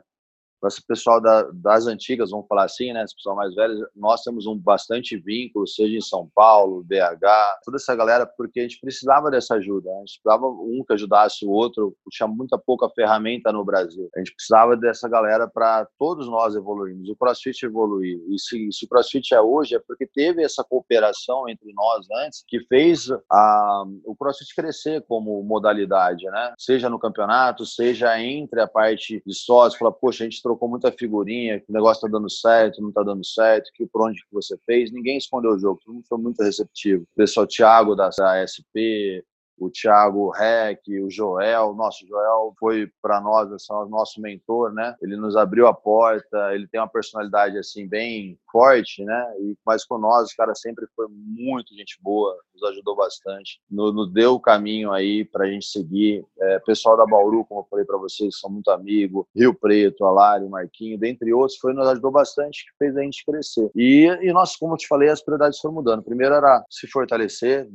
[0.68, 3.04] esse pessoal da, das antigas, vamos falar assim, né?
[3.04, 7.78] Esse pessoal mais velho, nós temos um bastante vínculo, seja em São Paulo, BH, toda
[7.78, 9.90] essa galera, porque a gente precisava dessa ajuda.
[9.90, 9.96] Né?
[9.96, 14.10] A gente precisava um que ajudasse o outro, tinha muita pouca ferramenta no Brasil.
[14.16, 18.20] A gente precisava dessa galera para todos nós evoluirmos, o CrossFit evoluir.
[18.30, 22.44] E se, se o CrossFit é hoje, é porque teve essa cooperação entre nós antes,
[22.48, 26.54] que fez a, o CrossFit crescer como modalidade, né?
[26.58, 30.92] Seja no campeonato, seja entre a parte de sócios, falar, poxa, a gente trocou muita
[30.92, 34.34] figurinha, que o negócio tá dando certo, não tá dando certo, que por onde que
[34.34, 37.04] você fez, ninguém escondeu o jogo, todo mundo foi muito receptivo.
[37.04, 39.24] O pessoal Thiago da ASP,
[39.58, 44.96] o Thiago Reck, o Joel, nosso Joel foi para nós, assim, o nosso mentor, né?
[45.02, 49.34] Ele nos abriu a porta, ele tem uma personalidade assim bem forte, né?
[49.40, 53.94] E mas com nós, o cara sempre foi muito gente boa, nos ajudou bastante, nos,
[53.94, 56.26] nos deu o caminho aí para a gente seguir.
[56.40, 60.50] É, pessoal da Bauru, como eu falei para vocês, são muito amigos, Rio Preto, Alário,
[60.50, 63.70] Marquinho, dentre outros, foi nos ajudou bastante, que fez a gente crescer.
[63.76, 66.04] E, e nós, como eu te falei, as prioridades foram mudando.
[66.04, 67.68] Primeiro era se fortalecer,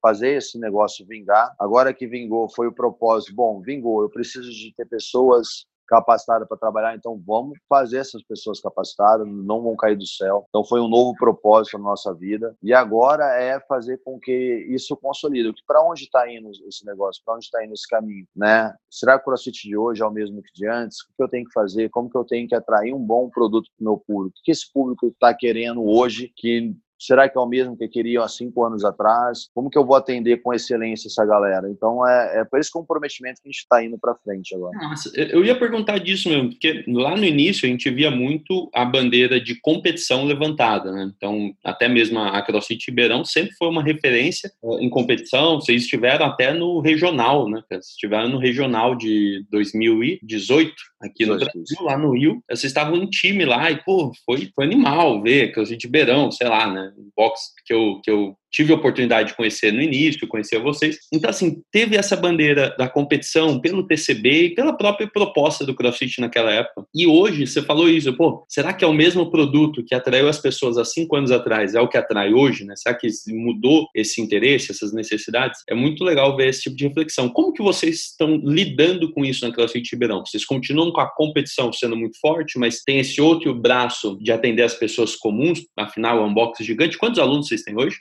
[0.00, 1.54] fazer esse negócio vingar.
[1.58, 3.34] Agora que vingou, foi o propósito.
[3.34, 8.60] Bom, vingou, eu preciso de ter pessoas capacitada para trabalhar, então vamos fazer essas pessoas
[8.60, 10.46] capacitadas, não vão cair do céu.
[10.48, 14.96] Então foi um novo propósito na nossa vida e agora é fazer com que isso
[14.96, 15.52] consolide.
[15.66, 17.22] Para onde está indo esse negócio?
[17.24, 18.26] Para onde está indo esse caminho?
[18.34, 18.74] Né?
[18.90, 21.00] Será que o CrossFit de hoje é o mesmo que de antes?
[21.02, 21.90] O que eu tenho que fazer?
[21.90, 24.38] Como que eu tenho que atrair um bom produto para o meu público?
[24.38, 28.24] O que esse público está querendo hoje que Será que é o mesmo que queriam
[28.24, 29.50] há cinco anos atrás?
[29.54, 31.68] Como que eu vou atender com excelência essa galera?
[31.68, 34.76] Então, é, é por esse comprometimento que a gente está indo para frente agora.
[34.78, 38.86] Nossa, eu ia perguntar disso mesmo, porque lá no início a gente via muito a
[38.86, 41.12] bandeira de competição levantada, né?
[41.14, 45.60] Então, até mesmo a CrossFit Ribeirão sempre foi uma referência eh, em competição.
[45.60, 47.62] Vocês estiveram até no regional, né?
[47.68, 52.42] Vocês estiveram no regional de 2018 aqui no Brasil, lá no Rio.
[52.48, 56.72] Vocês estavam um time lá e, pô, foi, foi animal ver CrossFit Ribeirão, sei lá,
[56.72, 56.93] né?
[57.16, 60.98] Box que eu, que eu tive a oportunidade de conhecer no início, conhecer vocês.
[61.12, 66.20] Então, assim, teve essa bandeira da competição pelo TCB e pela própria proposta do CrossFit
[66.20, 66.86] naquela época.
[66.94, 70.38] E hoje, você falou isso, pô, será que é o mesmo produto que atraiu as
[70.38, 72.74] pessoas há cinco anos atrás, é o que atrai hoje, né?
[72.76, 75.60] Será que mudou esse interesse, essas necessidades?
[75.68, 77.28] É muito legal ver esse tipo de reflexão.
[77.28, 80.24] Como que vocês estão lidando com isso na CrossFit Ribeirão?
[80.24, 84.62] Vocês continuam com a competição sendo muito forte, mas tem esse outro braço de atender
[84.62, 86.96] as pessoas comuns, afinal, é um box gigante.
[86.96, 87.96] Quantos alunos vocês têm hoje?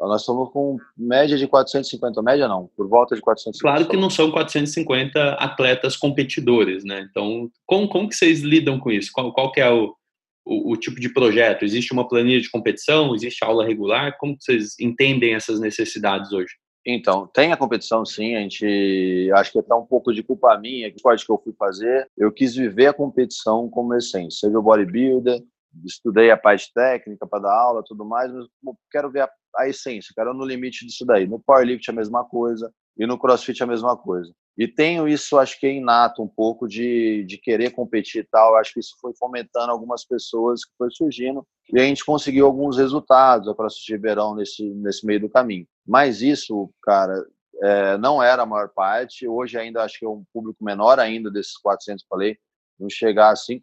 [0.00, 3.60] Nós estamos com média de 450, média não, por volta de 450.
[3.60, 7.06] Claro que não são 450 atletas competidores, né?
[7.10, 9.10] Então, como, como que vocês lidam com isso?
[9.12, 9.94] Qual, qual que é o,
[10.46, 11.64] o, o, tipo de projeto?
[11.64, 13.14] Existe uma planilha de competição?
[13.14, 14.16] Existe aula regular?
[14.18, 16.54] Como que vocês entendem essas necessidades hoje?
[16.86, 20.90] Então, tem a competição sim, a gente acho que é um pouco de culpa minha,
[20.90, 22.08] que pode que eu fui fazer.
[22.16, 24.48] Eu quis viver a competição como essência.
[24.48, 25.38] Seja o bodybuilder,
[25.84, 30.12] estudei a parte técnica para dar aula, tudo mais, mas quero ver a, a essência,
[30.14, 31.26] quero no limite disso daí.
[31.26, 34.32] No powerlift a mesma coisa e no crossfit a mesma coisa.
[34.56, 38.56] E tenho isso, acho que é inato, um pouco de, de querer competir e tal.
[38.56, 42.76] Acho que isso foi fomentando algumas pessoas que foi surgindo e a gente conseguiu alguns
[42.76, 45.66] resultados a CrossFit Ribeirão nesse, nesse meio do caminho.
[45.86, 47.24] Mas isso, cara,
[47.62, 49.28] é, não era a maior parte.
[49.28, 52.36] Hoje ainda acho que é um público menor ainda desses 400 que falei,
[52.78, 53.60] não chegar a 5%.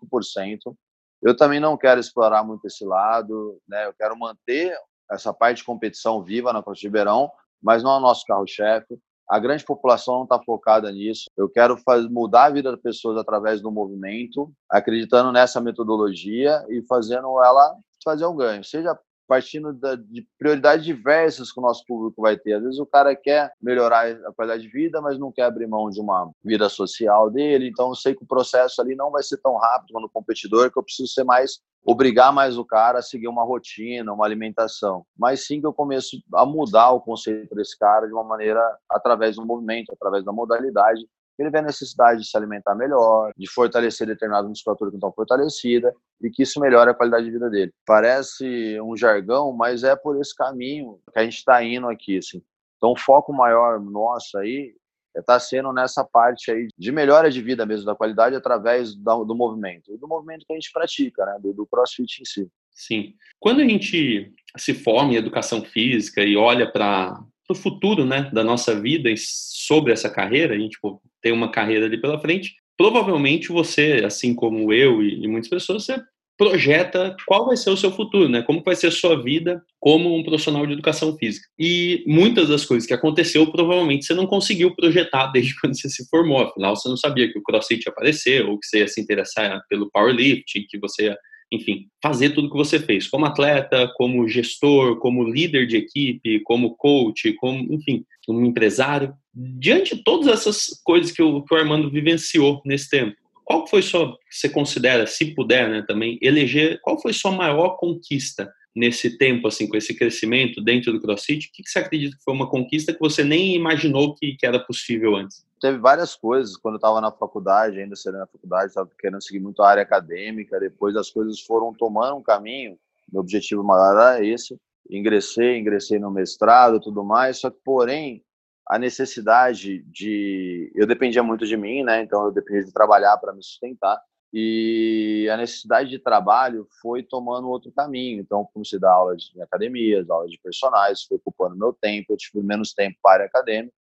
[1.22, 3.86] Eu também não quero explorar muito esse lado, né?
[3.86, 4.78] Eu quero manter
[5.12, 8.98] essa parte de competição viva na CrossFit Ribeirão, mas não é o nosso carro-chefe.
[9.28, 11.26] A grande população não está focada nisso.
[11.36, 16.82] Eu quero fazer, mudar a vida das pessoas através do movimento, acreditando nessa metodologia e
[16.84, 18.96] fazendo ela fazer um ganho, seja
[19.28, 22.54] partindo da, de prioridades diversas que o nosso público vai ter.
[22.54, 25.90] Às vezes o cara quer melhorar a qualidade de vida, mas não quer abrir mão
[25.90, 27.68] de uma vida social dele.
[27.68, 30.78] Então eu sei que o processo ali não vai ser tão rápido no competidor, que
[30.78, 35.06] eu preciso ser mais obrigar mais o cara a seguir uma rotina, uma alimentação.
[35.16, 39.36] Mas sim que eu começo a mudar o conceito desse cara de uma maneira através
[39.36, 44.08] do movimento, através da modalidade, ele vê a necessidade de se alimentar melhor, de fortalecer
[44.08, 47.74] determinada musculatura que não está fortalecida e que isso melhora a qualidade de vida dele.
[47.86, 52.18] Parece um jargão, mas é por esse caminho que a gente está indo aqui.
[52.18, 52.42] Assim.
[52.78, 54.74] Então, o foco maior nosso aí
[55.20, 59.36] está sendo nessa parte aí de melhora de vida mesmo, da qualidade através do, do
[59.36, 62.48] movimento, e do movimento que a gente pratica, né, do, do crossfit em si.
[62.72, 63.14] Sim.
[63.40, 67.18] Quando a gente se forma em educação física e olha para
[67.50, 70.78] o futuro né, da nossa vida sobre essa carreira, a gente
[71.22, 75.86] tem uma carreira ali pela frente, provavelmente você, assim como eu e, e muitas pessoas,
[75.86, 76.02] você
[76.38, 78.42] projeta qual vai ser o seu futuro, né?
[78.42, 81.48] Como vai ser a sua vida como um profissional de educação física.
[81.58, 86.08] E muitas das coisas que aconteceu, provavelmente você não conseguiu projetar desde quando você se
[86.10, 86.42] formou.
[86.42, 89.62] Afinal, você não sabia que o CrossFit ia aparecer, ou que você ia se interessar
[89.70, 91.18] pelo powerlifting, que você ia,
[91.52, 96.76] enfim, fazer tudo que você fez, como atleta, como gestor, como líder de equipe, como
[96.76, 99.14] coach, como, enfim, como empresário.
[99.34, 103.82] Diante de todas essas coisas que o, que o Armando vivenciou nesse tempo, qual foi
[103.84, 109.48] sua, você considera, se puder, né, também, eleger, qual foi sua maior conquista nesse tempo,
[109.48, 111.48] assim, com esse crescimento dentro do CrossFit?
[111.48, 114.60] O que você acredita que foi uma conquista que você nem imaginou que, que era
[114.60, 115.46] possível antes?
[115.62, 116.58] Teve várias coisas.
[116.58, 119.84] Quando eu estava na faculdade, ainda sendo na faculdade, estava querendo seguir muito a área
[119.84, 120.60] acadêmica.
[120.60, 122.78] Depois as coisas foram tomando um caminho.
[123.12, 124.60] Meu objetivo maior era esse.
[124.90, 127.38] Ingressei, ingressei no mestrado, tudo mais.
[127.38, 128.22] Só que, porém,
[128.68, 132.02] a necessidade de eu dependia muito de mim, né?
[132.02, 134.00] Então eu dependia de trabalhar para me sustentar
[134.34, 138.20] e a necessidade de trabalho foi tomando outro caminho.
[138.20, 142.18] Então comecei a dar aulas em academias, aulas de personagens, foi ocupando meu tempo, eu
[142.18, 143.30] tive menos tempo para a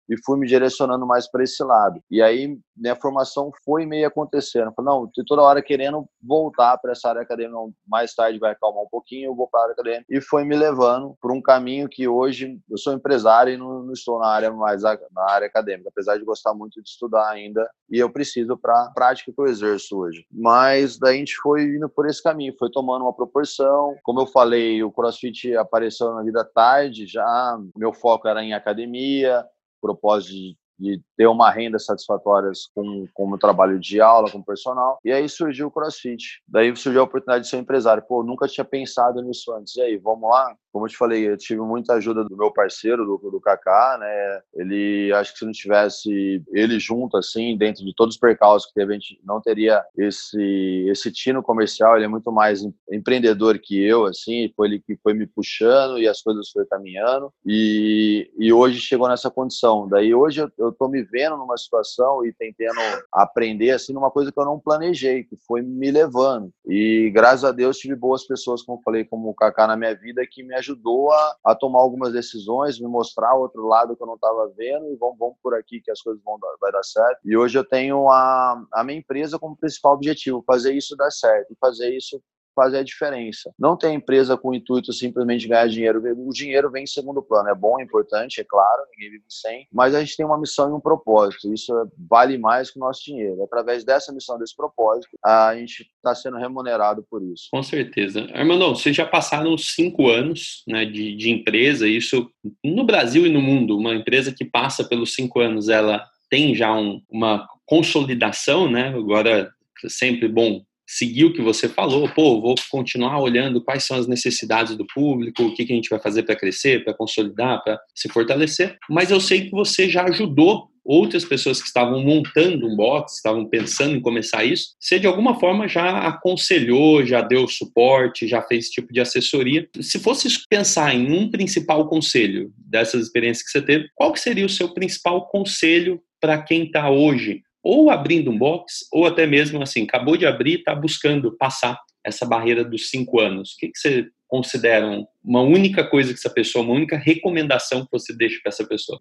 [0.08, 2.00] e fui me direcionando mais para esse lado.
[2.10, 4.72] E aí minha formação foi meio acontecendo.
[4.74, 8.82] Falei, não, tô toda hora querendo voltar para essa área acadêmica, mais tarde vai acalmar
[8.82, 10.04] um pouquinho, eu vou para a área acadêmica.
[10.08, 13.92] E foi me levando por um caminho que hoje eu sou empresário e não, não
[13.92, 17.98] estou na área mais na área acadêmica, apesar de gostar muito de estudar ainda e
[17.98, 20.24] eu preciso para a prática que eu exerço hoje.
[20.32, 23.94] Mas daí a gente foi indo por esse caminho, foi tomando uma proporção.
[24.02, 29.44] Como eu falei, o CrossFit apareceu na vida tarde, já meu foco era em academia,
[29.82, 34.42] propósito de, de ter uma renda satisfatória com, com o meu trabalho de aula, com
[34.42, 34.98] personal.
[35.04, 36.40] E aí surgiu o CrossFit.
[36.48, 38.04] Daí surgiu a oportunidade de ser empresário.
[38.08, 39.76] Pô, nunca tinha pensado nisso antes.
[39.76, 40.56] E aí, vamos lá?
[40.72, 44.40] Como eu te falei, eu tive muita ajuda do meu parceiro, do, do Kaká, né?
[44.54, 48.74] Ele, acho que se não tivesse ele junto, assim, dentro de todos os percalços que
[48.74, 51.96] teve, a gente não teria esse, esse tino comercial.
[51.96, 56.08] Ele é muito mais empreendedor que eu, assim, foi ele que foi me puxando e
[56.08, 57.32] as coisas foram caminhando.
[57.44, 59.86] E, e hoje chegou nessa condição.
[59.88, 62.80] Daí hoje eu, eu tô me vendo numa situação e tentando
[63.12, 66.50] aprender, assim, numa coisa que eu não planejei, que foi me levando.
[66.66, 69.94] E graças a Deus tive boas pessoas, como eu falei, como o Kaká na minha
[69.94, 74.06] vida, que me ajudou a, a tomar algumas decisões, me mostrar outro lado que eu
[74.06, 76.82] não estava vendo e vamos, vamos por aqui que as coisas vão dar, vai dar
[76.82, 77.18] certo.
[77.24, 81.56] E hoje eu tenho a, a minha empresa como principal objetivo, fazer isso dar certo,
[81.60, 82.22] fazer isso
[82.54, 83.52] fazer a diferença.
[83.58, 86.02] Não tem empresa com o intuito simplesmente de ganhar dinheiro.
[86.26, 87.48] O dinheiro vem em segundo plano.
[87.48, 90.70] É bom, é importante, é claro, ninguém vive sem, mas a gente tem uma missão
[90.70, 91.52] e um propósito.
[91.52, 91.72] Isso
[92.08, 93.42] vale mais que o nosso dinheiro.
[93.42, 97.48] Através dessa missão, desse propósito, a gente está sendo remunerado por isso.
[97.50, 98.26] Com certeza.
[98.32, 102.30] Armando, vocês já passaram cinco anos né, de, de empresa, isso
[102.64, 103.76] no Brasil e no mundo.
[103.76, 108.88] Uma empresa que passa pelos cinco anos, ela tem já um, uma consolidação, né?
[108.88, 109.50] Agora,
[109.88, 110.62] sempre bom
[110.92, 115.42] seguir o que você falou, pô, vou continuar olhando quais são as necessidades do público,
[115.42, 118.76] o que, que a gente vai fazer para crescer, para consolidar, para se fortalecer.
[118.90, 123.46] Mas eu sei que você já ajudou outras pessoas que estavam montando um box, estavam
[123.46, 128.64] pensando em começar isso, você de alguma forma já aconselhou, já deu suporte, já fez
[128.64, 129.66] esse tipo de assessoria.
[129.80, 134.44] Se fosse pensar em um principal conselho dessas experiências que você teve, qual que seria
[134.44, 139.62] o seu principal conselho para quem está hoje ou abrindo um box, ou até mesmo
[139.62, 143.52] assim, acabou de abrir, está buscando passar essa barreira dos cinco anos.
[143.52, 147.92] O que, que você considera uma única coisa que essa pessoa, uma única recomendação que
[147.92, 148.98] você deixa para essa pessoa?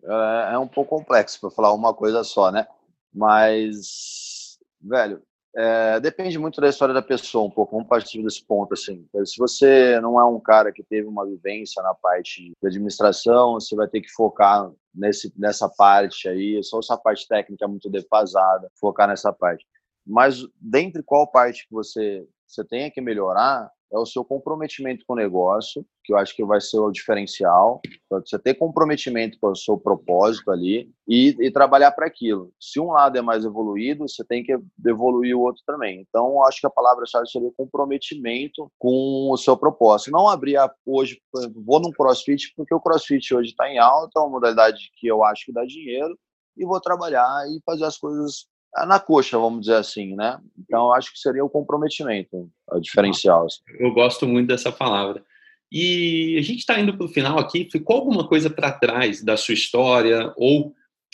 [0.49, 2.67] É, é um pouco complexo para falar uma coisa só, né?
[3.13, 5.21] Mas, velho,
[5.55, 7.75] é, depende muito da história da pessoa, um pouco.
[7.75, 9.05] Vamos partir desse ponto, assim.
[9.25, 13.75] Se você não é um cara que teve uma vivência na parte de administração, você
[13.75, 16.63] vai ter que focar nesse, nessa parte aí.
[16.63, 19.65] Só essa parte técnica é muito defasada, focar nessa parte.
[20.05, 25.13] Mas, dentre qual parte que você, você tenha que melhorar, é o seu comprometimento com
[25.13, 27.81] o negócio, que eu acho que vai ser o diferencial.
[28.09, 32.51] Você ter comprometimento com o seu propósito ali e, e trabalhar para aquilo.
[32.59, 36.05] Se um lado é mais evoluído, você tem que evoluir o outro também.
[36.07, 40.11] Então, eu acho que a palavra-chave seria comprometimento com o seu propósito.
[40.11, 41.19] Não abrir a, hoje,
[41.65, 45.23] vou num crossfit, porque o crossfit hoje está em alta, é uma modalidade que eu
[45.23, 46.17] acho que dá dinheiro,
[46.57, 48.45] e vou trabalhar e fazer as coisas
[48.87, 50.39] na coxa, vamos dizer assim, né?
[50.57, 53.45] Então, acho que seria o comprometimento, o diferencial.
[53.45, 53.61] Assim.
[53.79, 55.23] Eu gosto muito dessa palavra.
[55.71, 57.67] E a gente está indo para o final aqui.
[57.71, 60.67] Ficou alguma coisa para trás da sua história ou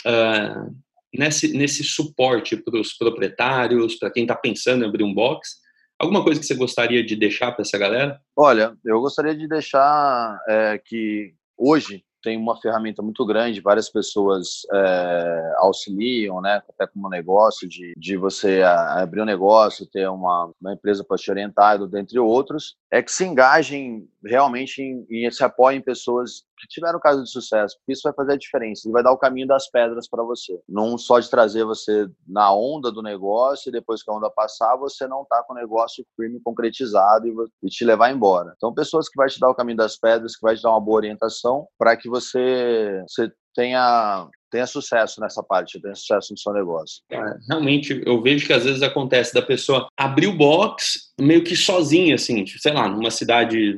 [0.06, 0.76] uh,
[1.14, 5.58] nesse, nesse suporte para os proprietários, para quem está pensando em abrir um box?
[6.00, 8.20] Alguma coisa que você gostaria de deixar para essa galera?
[8.36, 14.66] Olha, eu gostaria de deixar é, que hoje tem uma ferramenta muito grande, várias pessoas
[14.74, 20.74] é, auxiliam, né, até como negócio, de, de você abrir um negócio, ter uma, uma
[20.74, 25.84] empresa para te orientar, dentre outros, é que se engajem realmente e se apoiem em
[25.84, 29.12] pessoas que tiveram caso de sucesso, porque isso vai fazer a diferença, e vai dar
[29.12, 30.60] o caminho das pedras para você.
[30.68, 34.76] Não só de trazer você na onda do negócio e depois que a onda passar,
[34.78, 38.54] você não tá com o negócio firme, concretizado e, e te levar embora.
[38.56, 40.82] Então, pessoas que vai te dar o caminho das pedras, que vai te dar uma
[40.82, 46.54] boa orientação para que você, você tenha tenha sucesso nessa parte, tenha sucesso no seu
[46.54, 47.02] negócio.
[47.10, 51.56] É, realmente, eu vejo que às vezes acontece da pessoa abrir o box meio que
[51.56, 53.76] sozinha, assim, tipo, sei lá, numa cidade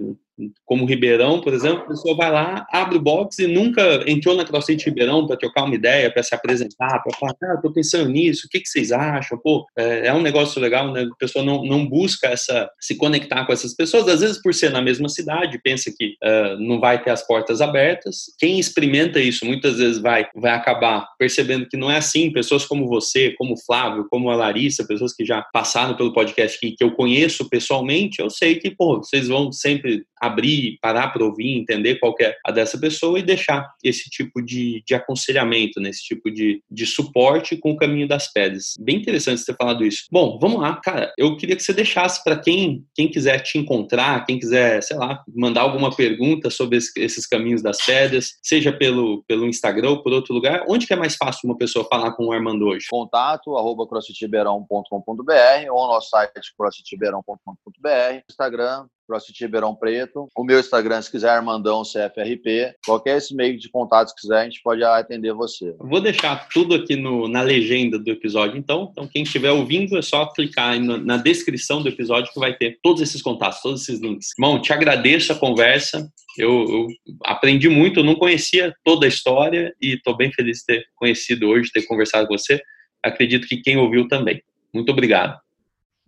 [0.66, 4.46] como Ribeirão, por exemplo, a pessoa vai lá, abre o box e nunca entrou na
[4.46, 8.48] CrossFit Ribeirão para trocar uma ideia, para se apresentar, para falar, ah, tô pensando nisso,
[8.48, 9.38] o que, que vocês acham?
[9.38, 11.04] Pô, é, é, um negócio legal, né?
[11.04, 14.72] A pessoa não, não busca essa, se conectar com essas pessoas, às vezes por ser
[14.72, 18.26] na mesma cidade, pensa que uh, não vai ter as portas abertas.
[18.38, 22.32] Quem experimenta isso muitas vezes vai, vai acabar percebendo que não é assim.
[22.32, 26.60] Pessoas como você, como o Flávio, como a Larissa, pessoas que já passaram pelo podcast
[26.60, 31.24] que, que eu conheço pessoalmente, eu sei que, pô, vocês vão sempre abrir, parar para
[31.24, 35.90] ouvir, entender qual é a dessa pessoa e deixar esse tipo de, de aconselhamento, né?
[35.90, 38.74] esse tipo de, de suporte com o caminho das pedras.
[38.80, 40.06] Bem interessante você ter falado isso.
[40.12, 41.12] Bom, vamos lá, cara.
[41.18, 45.24] Eu queria que você deixasse para quem, quem quiser te encontrar, quem quiser, sei lá,
[45.36, 50.34] mandar alguma pergunta sobre esses caminhos das pedras, seja pelo, pelo Instagram ou por outro
[50.34, 52.88] lugar, onde que é mais fácil uma pessoa falar com o Armando hoje?
[52.90, 60.28] Contato, arroba crossfitbeirão.com.br ou nosso site crossfitbeirão.com.br, Instagram, CrossFit Ribeirão Preto.
[60.36, 62.76] O meu Instagram, se quiser, Armandão CFRP.
[62.86, 65.74] Qualquer esse meio de contato que quiser, a gente pode atender você.
[65.80, 68.90] Vou deixar tudo aqui no, na legenda do episódio, então.
[68.92, 72.78] Então, quem estiver ouvindo, é só clicar no, na descrição do episódio que vai ter
[72.84, 74.30] todos esses contatos, todos esses links.
[74.38, 76.08] Bom, te agradeço a conversa.
[76.38, 76.88] Eu, eu
[77.26, 81.72] aprendi muito, não conhecia toda a história e estou bem feliz de ter conhecido hoje,
[81.72, 82.62] ter conversado com você.
[83.04, 84.42] Acredito que quem ouviu também.
[84.74, 85.40] Muito obrigado.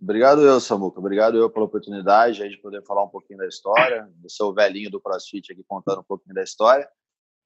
[0.02, 0.98] Obrigado eu, Samuca.
[0.98, 5.00] Obrigado eu pela oportunidade de poder falar um pouquinho da história, do seu velhinho do
[5.00, 6.88] CrossFit aqui contando um pouquinho da história.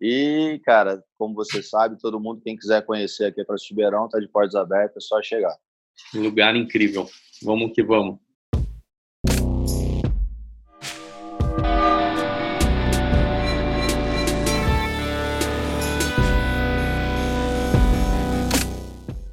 [0.01, 4.19] E, cara, como você sabe, todo mundo, quem quiser conhecer aqui a CrossFit Beirão, tá
[4.19, 5.55] de portas abertas, é só chegar.
[6.15, 7.07] Lugar incrível.
[7.43, 8.19] Vamos que vamos.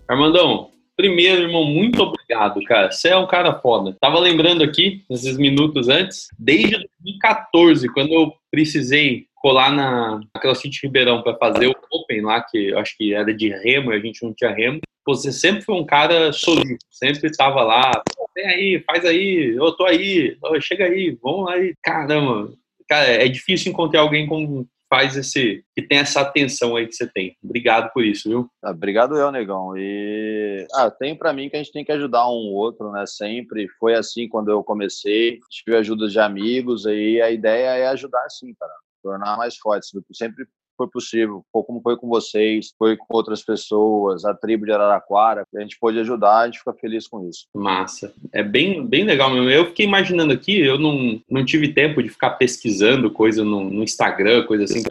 [0.09, 2.91] Armandão, Primeiro, irmão, muito obrigado, cara.
[2.91, 3.97] Você é um cara foda.
[3.99, 11.21] Tava lembrando aqui, esses minutos antes, desde 2014, quando eu precisei colar na CrossFit Ribeirão
[11.21, 14.23] para fazer o Open lá, que eu acho que era de remo e a gente
[14.23, 14.79] não tinha remo.
[15.05, 17.91] Você sempre foi um cara solícito, sempre estava lá,
[18.33, 21.73] vem aí, faz aí, eu tô aí, chega aí, vamos aí.
[21.83, 22.53] Caramba,
[22.87, 27.07] cara, é difícil encontrar alguém com faz esse, que tem essa atenção aí que você
[27.07, 27.35] tem.
[27.43, 28.47] Obrigado por isso, viu?
[28.61, 29.75] Ah, obrigado eu, negão.
[29.75, 33.03] E ah, tem para mim que a gente tem que ajudar um outro, né?
[33.07, 38.29] Sempre foi assim quando eu comecei, tive ajuda de amigos aí a ideia é ajudar
[38.29, 38.71] sim, cara,
[39.01, 39.89] tornar mais fortes.
[40.11, 40.45] Sempre
[40.83, 45.61] foi possível, como foi com vocês, foi com outras pessoas, a tribo de Araraquara, a
[45.61, 47.47] gente pôde ajudar, a gente fica feliz com isso.
[47.53, 48.13] Massa.
[48.31, 49.49] É bem, bem legal mesmo.
[49.49, 53.83] Eu fiquei imaginando aqui, eu não, não tive tempo de ficar pesquisando coisa no, no
[53.83, 54.83] Instagram, coisa assim,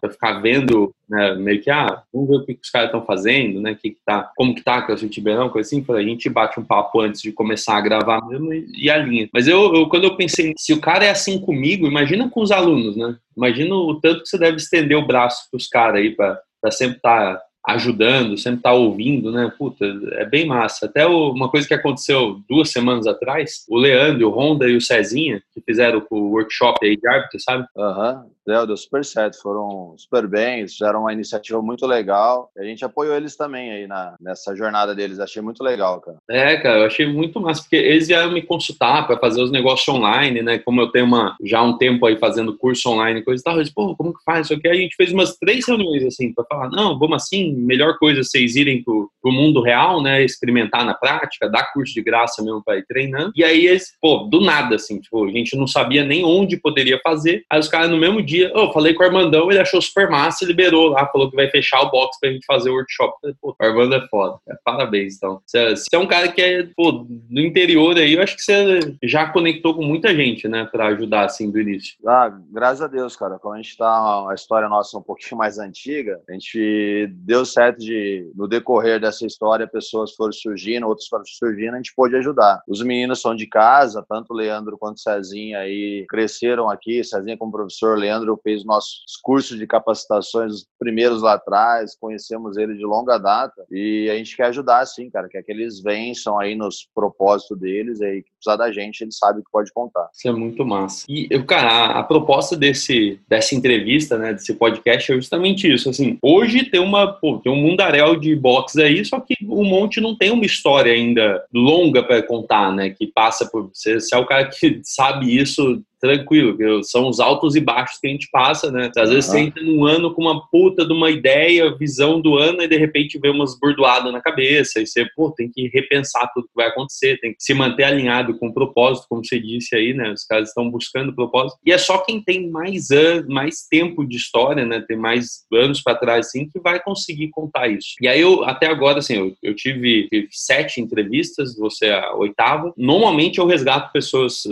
[0.00, 3.04] para ficar vendo né, meio que, ah, vamos ver o que, que os caras estão
[3.04, 6.28] fazendo, né, que que tá, como que tá com o Tiberão, coisa assim, a gente
[6.28, 9.28] bate um papo antes de começar a gravar mesmo e, e a linha.
[9.32, 12.50] Mas eu, eu, quando eu pensei, se o cara é assim comigo, imagina com os
[12.50, 16.70] alunos, né, imagina o tanto que você deve estender o braço pros caras aí para
[16.70, 19.52] sempre estar tá ajudando, sempre tá ouvindo, né?
[19.58, 20.86] Puta, é bem massa.
[20.86, 25.42] Até uma coisa que aconteceu duas semanas atrás, o Leandro, o Honda e o Cezinha,
[25.52, 27.66] que fizeram o workshop aí de árbitro, sabe?
[27.76, 28.22] Aham.
[28.24, 28.38] Uhum.
[28.48, 32.50] Deu, deu super certo, foram super bem, fizeram uma iniciativa muito legal.
[32.56, 36.16] A gente apoiou eles também aí na, nessa jornada deles, achei muito legal, cara.
[36.30, 39.86] É, cara, eu achei muito massa, porque eles vieram me consultar para fazer os negócios
[39.94, 40.58] online, né?
[40.60, 43.56] Como eu tenho uma, já um tempo aí fazendo curso online e coisa e tal,
[43.56, 44.66] eu disse, pô, como que faz isso aqui?
[44.66, 48.56] A gente fez umas três reuniões assim, para falar, não, vamos assim, melhor coisa vocês
[48.56, 50.22] irem pro, mundo real, né?
[50.22, 53.32] Experimentar na prática, dar curso de graça mesmo para ir treinando.
[53.34, 57.00] E aí, eles, pô, do nada, assim, tipo, a gente não sabia nem onde poderia
[57.02, 57.44] fazer.
[57.50, 60.44] Aí os caras no mesmo dia eu falei com o Armandão, ele achou super massa,
[60.44, 63.14] liberou lá, falou que vai fechar o box pra gente fazer o workshop.
[63.20, 64.38] Falei, pô, o Armando é foda.
[64.48, 65.40] É, parabéns, então.
[65.46, 69.26] Você, é um cara que é, pô, do interior aí, eu acho que você já
[69.26, 71.96] conectou com muita gente, né, pra ajudar, assim, do início.
[72.06, 73.38] Ah, graças a Deus, cara.
[73.38, 77.78] Quando a gente tá, a história nossa um pouquinho mais antiga, a gente deu certo
[77.78, 82.62] de, no decorrer dessa história, pessoas foram surgindo, outras foram surgindo, a gente pôde ajudar.
[82.68, 87.36] Os meninos são de casa, tanto o Leandro quanto o Cezinha aí cresceram aqui, Cezinha
[87.36, 92.74] como professor, Leandro Leandro fez nossos cursos de capacitações, os primeiros lá atrás, conhecemos ele
[92.74, 96.88] de longa data e a gente quer ajudar, sim, cara, que eles vençam aí nos
[96.94, 100.08] propósitos deles e aí que precisar da gente, ele sabe que pode contar.
[100.12, 101.04] Isso é muito massa.
[101.08, 106.18] E, cara, a, a proposta desse, dessa entrevista, né, desse podcast é justamente isso, assim,
[106.22, 110.16] hoje tem uma, pô, tem um mundaréu de box aí, só que o Monte não
[110.16, 114.26] tem uma história ainda longa para contar, né, que passa por, você, você é o
[114.26, 118.90] cara que sabe isso tranquilo, são os altos e baixos que a gente passa, né?
[118.96, 119.32] Às vezes uhum.
[119.32, 122.76] você entra num ano com uma puta de uma ideia, visão do ano, e de
[122.76, 126.68] repente vê umas burdoadas na cabeça, e você, pô, tem que repensar tudo que vai
[126.68, 130.12] acontecer, tem que se manter alinhado com o propósito, como você disse aí, né?
[130.12, 131.58] Os caras estão buscando propósito.
[131.64, 134.84] E é só quem tem mais anos, mais tempo de história, né?
[134.86, 137.94] Tem mais anos para trás, assim, que vai conseguir contar isso.
[138.00, 142.14] E aí eu, até agora, assim, eu, eu tive, tive, sete entrevistas, você é a
[142.14, 142.72] oitava.
[142.76, 144.42] Normalmente eu resgato pessoas,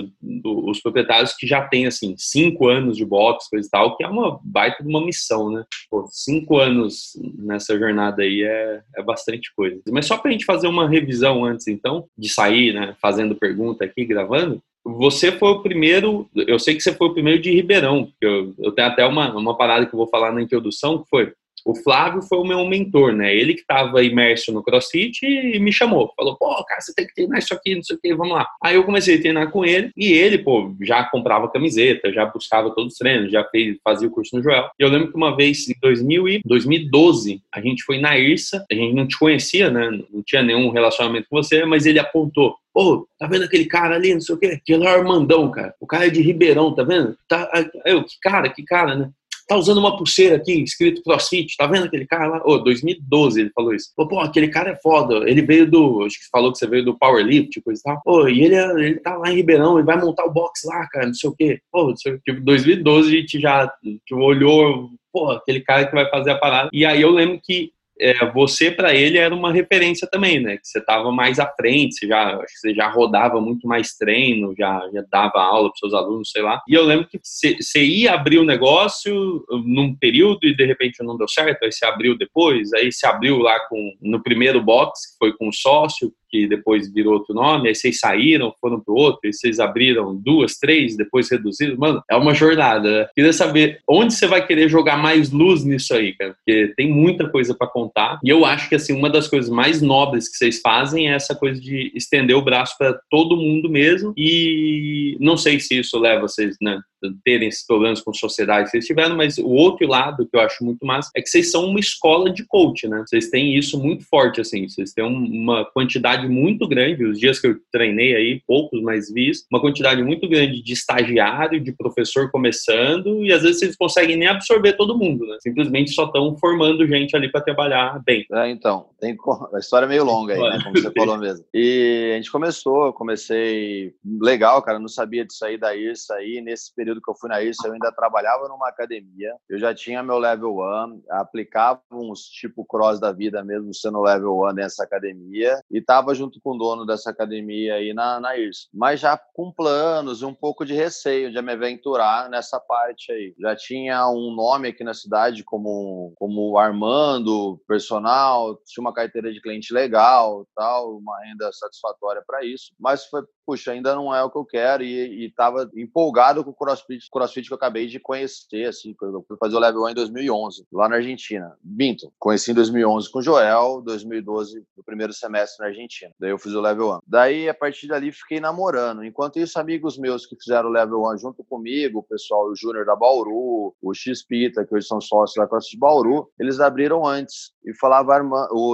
[0.44, 4.09] os proprietários que já tem, assim, cinco anos de boxe, coisa e tal, que é
[4.09, 5.64] uma baita de uma missão, né?
[5.91, 9.80] Pô, cinco anos nessa jornada aí é, é bastante coisa.
[9.91, 14.05] Mas só pra gente fazer uma revisão antes, então, de sair, né, fazendo pergunta aqui,
[14.05, 18.24] gravando, você foi o primeiro, eu sei que você foi o primeiro de Ribeirão, porque
[18.24, 21.32] eu, eu tenho até uma, uma parada que eu vou falar na introdução, que foi,
[21.67, 23.35] o Flávio foi o meu mentor, né?
[23.35, 26.12] Ele que estava imerso no CrossFit e me chamou.
[26.17, 28.49] Falou, pô, cara, você tem que treinar isso aqui, não sei o que, vamos lá.
[28.62, 32.73] Aí eu comecei a treinar com ele e ele, pô, já comprava camiseta, já buscava
[32.73, 34.71] todos os treinos, já fez, fazia o curso no Joel.
[34.79, 38.64] E eu lembro que uma vez, em 2000 e 2012, a gente foi na IRSA,
[38.71, 39.91] a gente não te conhecia, né?
[40.12, 44.12] Não tinha nenhum relacionamento com você, mas ele apontou, Pô, tá vendo aquele cara ali,
[44.12, 44.59] não sei o quê?
[44.61, 45.75] Aquele é o Armandão, cara.
[45.81, 47.17] O cara é de Ribeirão, tá vendo?
[47.27, 47.51] Tá,
[47.87, 49.11] eu, que cara, que cara, né?
[49.47, 52.38] Tá usando uma pulseira aqui, escrito CrossFit, tá vendo aquele cara lá?
[52.44, 53.92] Ô, oh, 2012 ele falou isso.
[53.97, 56.99] Pô, aquele cara é foda, ele veio do, acho que falou que você veio do
[56.99, 58.01] Powerlift, coisa e tal.
[58.05, 61.07] Pô, e ele, ele tá lá em Ribeirão, ele vai montar o box lá, cara,
[61.07, 61.61] não sei o quê.
[61.70, 63.72] Pô, tipo, 2012 a gente já
[64.07, 66.68] tipo, olhou, pô, aquele cara que vai fazer a parada.
[66.72, 67.70] E aí eu lembro que
[68.01, 70.57] é, você para ele era uma referência também, né?
[70.57, 74.80] Que você estava mais à frente, você já, você já rodava muito mais treino, já,
[74.92, 76.61] já dava aula para seus alunos, sei lá.
[76.68, 81.03] E eu lembro que você, ia abrir o um negócio num período e de repente
[81.03, 85.12] não deu certo, aí você abriu depois, aí se abriu lá com no primeiro box,
[85.12, 88.95] que foi com o sócio, que depois virou outro nome, aí vocês saíram, foram pro
[88.95, 91.76] outro, e vocês abriram duas, três, depois reduziram.
[91.78, 93.01] Mano, é uma jornada.
[93.01, 93.09] Né?
[93.14, 97.28] Queria saber onde você vai querer jogar mais luz nisso aí, cara, porque tem muita
[97.30, 98.20] coisa para contar.
[98.22, 101.34] E eu acho que, assim, uma das coisas mais nobres que vocês fazem é essa
[101.34, 104.12] coisa de estender o braço para todo mundo mesmo.
[104.16, 106.78] E não sei se isso leva vocês, né,
[107.24, 110.64] terem esses problemas com sociedade que vocês tiveram, mas o outro lado que eu acho
[110.64, 113.04] muito massa é que vocês são uma escola de coach, né?
[113.07, 117.48] Vocês têm isso muito forte, assim, vocês têm uma quantidade muito grande, os dias que
[117.48, 122.30] eu treinei aí, poucos, mas vi isso, uma quantidade muito grande de estagiário, de professor
[122.30, 125.36] começando, e às vezes vocês conseguem nem absorver todo mundo, né?
[125.40, 128.24] Simplesmente só estão formando gente ali para trabalhar bem.
[128.32, 129.16] É, então, tem
[129.54, 130.59] a história é meio longa aí, né?
[130.62, 131.44] Como você falou mesmo.
[131.54, 136.74] E a gente começou, comecei legal, cara, não sabia disso aí, daí, isso aí, nesse
[136.74, 140.03] período período que eu fui na IRSA, eu ainda trabalhava numa academia, eu já tinha
[140.03, 145.61] meu level 1, aplicava uns tipo cross da vida mesmo sendo level 1 nessa academia
[145.70, 148.68] e estava junto com o dono dessa academia aí na, na IRSA.
[148.72, 153.34] Mas já com planos e um pouco de receio de me aventurar nessa parte aí.
[153.38, 159.40] Já tinha um nome aqui na cidade como, como Armando, personal, tinha uma carteira de
[159.40, 164.30] cliente legal, tal, uma renda satisfatória para isso, mas foi puxa, ainda não é o
[164.30, 166.55] que eu quero e estava empolgado com o
[166.87, 169.95] CrossFit, CrossFit que eu acabei de conhecer, assim, eu fui fazer o Level 1 em
[169.95, 171.57] 2011, lá na Argentina.
[171.62, 176.12] Binto, conheci em 2011 com o Joel, 2012 no primeiro semestre na Argentina.
[176.18, 176.99] Daí eu fiz o Level 1.
[177.07, 179.05] Daí, a partir dali, fiquei namorando.
[179.05, 182.87] Enquanto isso, amigos meus que fizeram o Level 1 junto comigo, o pessoal, o Júnior
[182.87, 187.74] da Bauru, o X-Pita, que hoje são sócios da CrossFit Bauru, eles abriram antes e
[187.74, 188.18] falava,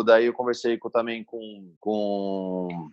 [0.04, 2.90] daí eu conversei com, também com, com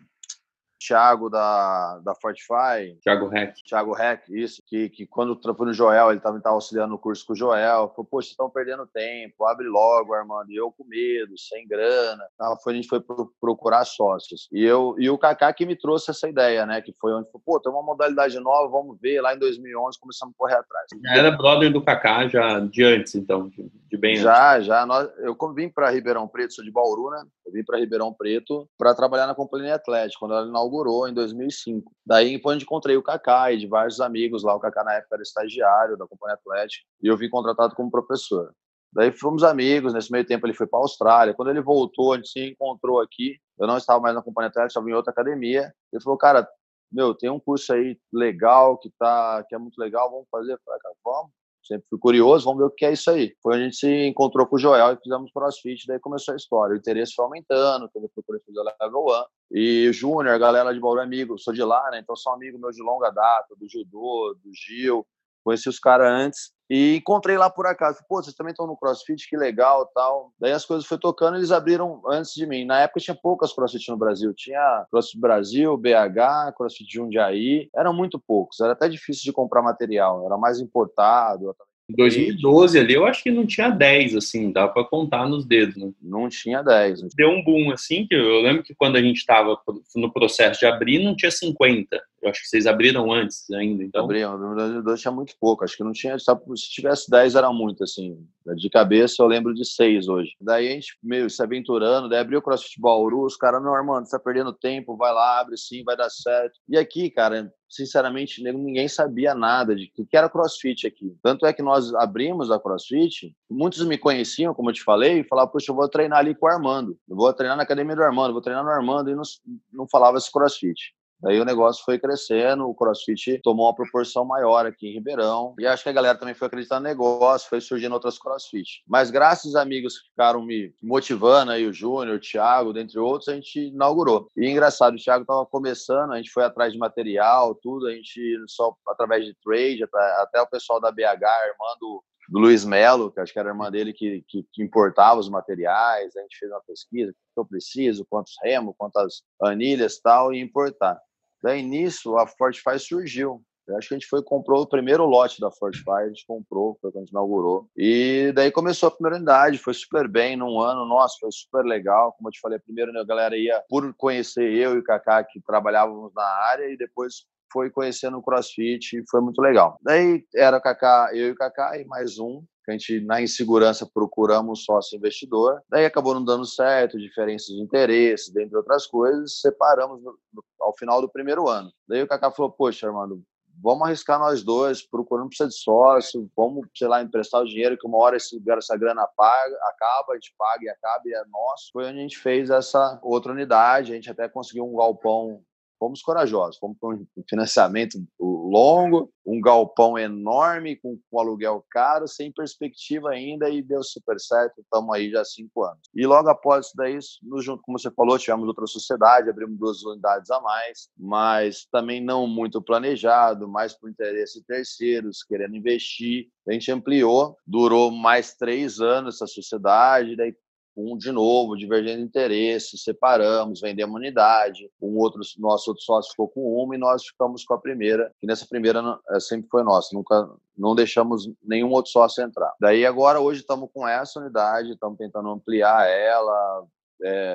[0.79, 2.97] Thiago da, da Fortify.
[3.01, 3.63] Thiago Heck.
[3.63, 4.61] Thiago Heck, isso.
[4.65, 7.89] Que, que quando foi no Joel, ele também estava auxiliando no curso com o Joel.
[7.89, 10.51] Falou, poxa, estão perdendo tempo, abre logo, Armando.
[10.51, 12.23] E eu com medo, sem grana.
[12.35, 13.01] Então, foi, a gente foi
[13.39, 14.47] procurar sócios.
[14.51, 16.81] E, eu, e o Kaká que me trouxe essa ideia, né?
[16.81, 19.21] Que foi onde, pô, tem uma modalidade nova, vamos ver.
[19.21, 20.87] Lá em 2011 começamos a correr atrás.
[21.03, 24.67] Já era brother do Kaká já de antes, então, de, de bem Já, antes.
[24.67, 24.85] já.
[24.85, 27.23] Nós, eu vim para Ribeirão Preto, sou de Bauru, né?
[27.45, 30.68] Eu vim para Ribeirão Preto para trabalhar na Companhia Atlética, quando ela inaugurou
[31.07, 31.91] em 2005.
[32.05, 34.55] Daí, depois, encontrei o Kaká e de vários amigos lá.
[34.55, 38.53] O Kaká, na época, era estagiário da Companhia Atlética e eu vim contratado como professor.
[38.91, 41.33] Daí fomos amigos, nesse meio tempo ele foi para a Austrália.
[41.33, 43.37] Quando ele voltou, a gente se encontrou aqui.
[43.57, 45.71] Eu não estava mais na Companhia Atlética, estava em outra academia.
[45.93, 46.47] Ele falou, cara,
[46.91, 50.53] meu, tem um curso aí legal, que, tá, que é muito legal, vamos fazer?
[50.53, 51.31] Eu falei, cara, vamos
[51.63, 53.35] sempre fui curioso, vamos ver o que é isso aí.
[53.41, 56.73] Foi a gente se encontrou com o Joel e fizemos crossfit, daí começou a história.
[56.73, 59.57] O interesse foi aumentando, eu procurei fazer level 1.
[59.57, 61.99] E o Júnior, galera de Bauru é amigo, sou de lá, né?
[61.99, 65.05] Então são amigos meus de longa data, do judô, do Gil.
[65.43, 67.99] Conheci os caras antes e encontrei lá por acaso.
[68.07, 70.31] Pô, vocês também estão no CrossFit, que legal tal.
[70.39, 72.63] Daí as coisas foram tocando eles abriram antes de mim.
[72.63, 74.31] Na época tinha poucas CrossFit no Brasil.
[74.35, 77.69] Tinha CrossFit Brasil, BH, CrossFit Jundiaí.
[77.75, 78.59] Eram muito poucos.
[78.59, 80.23] Era até difícil de comprar material.
[80.25, 81.55] Era mais importado.
[81.89, 85.75] Em 2012 ali, eu acho que não tinha 10, assim, dá para contar nos dedos,
[85.75, 85.91] né?
[85.99, 87.01] Não tinha 10.
[87.15, 89.57] Deu um boom, assim, que eu lembro que quando a gente estava
[89.95, 91.99] no processo de abrir, não tinha 50.
[92.21, 94.03] Eu acho que vocês abriram antes ainda, então...
[94.03, 96.25] Abriam, em 2012 tinha muito pouco, acho que não tinha, se
[96.69, 98.23] tivesse 10 era muito, assim.
[98.55, 100.31] De cabeça eu lembro de 6 hoje.
[100.39, 104.05] Daí a gente meio se aventurando, daí abriu o CrossFit Bauru, os caras, não, Armando,
[104.05, 106.59] você tá perdendo tempo, vai lá, abre sim, vai dar certo.
[106.67, 111.15] E aqui, cara, sinceramente, ninguém sabia nada de que era CrossFit aqui.
[111.21, 115.23] Tanto é que nós abrimos a CrossFit, muitos me conheciam, como eu te falei, e
[115.23, 118.03] falavam, puxa, eu vou treinar ali com o Armando, eu vou treinar na academia do
[118.03, 119.23] Armando, vou treinar no Armando, e não,
[119.71, 120.93] não falava esse CrossFit.
[121.21, 125.53] Daí o negócio foi crescendo, o CrossFit tomou uma proporção maior aqui em Ribeirão.
[125.59, 128.83] E acho que a galera também foi acreditando no negócio, foi surgindo outras CrossFit.
[128.87, 133.27] Mas graças aos amigos que ficaram me motivando aí, o Júnior, o Thiago, dentre outros,
[133.27, 134.27] a gente inaugurou.
[134.37, 138.19] E engraçado, o Thiago estava começando, a gente foi atrás de material, tudo, a gente
[138.47, 139.83] só através de trade,
[140.17, 143.71] até o pessoal da BH, Armando do Luiz Melo, que acho que era a irmã
[143.71, 147.45] dele que, que, que, importava os materiais, a gente fez uma pesquisa, o que eu
[147.45, 150.99] preciso, quantos remos, quantas anilhas tal, e importar.
[151.41, 153.41] Daí nisso a Fortify surgiu.
[153.69, 156.75] Eu acho que a gente foi comprou o primeiro lote da Fortify, a gente comprou,
[156.81, 157.69] foi quando a gente inaugurou.
[157.77, 162.13] E daí começou a primeira unidade, foi super bem num ano, nossa, foi super legal.
[162.13, 165.23] Como eu te falei, primeiro né, a galera ia por conhecer eu e o Kaká
[165.23, 169.77] que trabalhávamos na área e depois foi conhecendo o CrossFit foi muito legal.
[169.81, 173.89] Daí era o Kaká, eu e o Kaká e mais um a gente, na insegurança,
[173.91, 175.61] procuramos sócio investidor.
[175.69, 180.75] Daí acabou não dando certo, diferenças de interesse, dentre outras coisas, separamos no, no, ao
[180.77, 181.71] final do primeiro ano.
[181.87, 183.23] Daí o Kaká falou: Poxa, Armando,
[183.61, 187.87] vamos arriscar nós dois, procurando precisa de sócio, vamos, sei lá, emprestar o dinheiro, que
[187.87, 191.69] uma hora esse, essa grana paga, acaba, a gente paga e acaba e é nosso.
[191.71, 195.41] Foi onde a gente fez essa outra unidade, a gente até conseguiu um galpão
[195.79, 202.31] fomos corajosos, fomos para um financiamento longo, um galpão enorme, com, com aluguel caro, sem
[202.31, 205.79] perspectiva ainda, e deu super certo, estamos aí já há cinco anos.
[205.95, 209.83] E logo após isso daí, no, junto, como você falou, tivemos outra sociedade, abrimos duas
[209.83, 216.27] unidades a mais, mas também não muito planejado, mais por interesse de terceiros, querendo investir.
[216.47, 220.33] A gente ampliou, durou mais três anos essa sociedade, daí
[220.79, 226.29] um de novo, divergente de interesse, separamos, vendemos unidade, um outro, nosso outro sócio ficou
[226.29, 229.89] com uma e nós ficamos com a primeira, que nessa primeira é, sempre foi nossa,
[229.93, 232.53] nunca não deixamos nenhum outro sócio entrar.
[232.59, 236.65] Daí agora, hoje estamos com essa unidade, estamos tentando ampliar ela,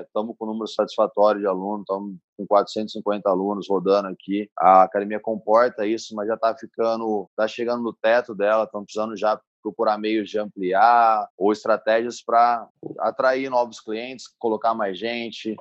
[0.06, 4.50] estamos é, com um número satisfatório de alunos, estamos com 450 alunos rodando aqui.
[4.58, 9.16] A academia comporta isso, mas já está ficando, está chegando no teto dela, estamos precisando
[9.16, 15.56] já procurar meios de ampliar ou estratégias para atrair novos clientes, colocar mais gente,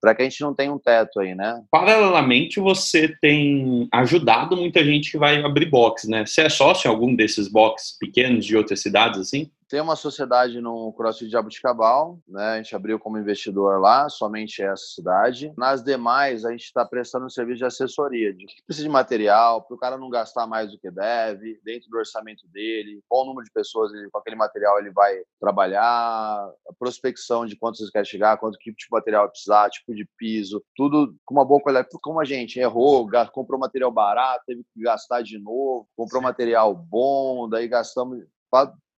[0.00, 1.62] para que a gente não tenha um teto aí, né?
[1.70, 6.24] Paralelamente, você tem ajudado muita gente que vai abrir box, né?
[6.24, 9.50] Você é sócio em algum desses boxes pequenos de outras cidades, assim?
[9.72, 12.44] Tem uma sociedade no CrossFit de Jabuticabal, né?
[12.44, 15.50] A gente abriu como investidor lá, somente essa cidade.
[15.56, 19.62] Nas demais, a gente está prestando um serviço de assessoria, de que precisa de material,
[19.62, 23.26] para o cara não gastar mais do que deve, dentro do orçamento dele, qual o
[23.28, 27.90] número de pessoas ele, com aquele material ele vai trabalhar, a prospecção de quantos você
[27.90, 31.88] quer chegar, quanto tipo de material precisar, tipo de piso, tudo com uma boa qualidade.
[32.02, 37.48] Como a gente errou, comprou material barato, teve que gastar de novo, comprou material bom,
[37.48, 38.18] daí gastamos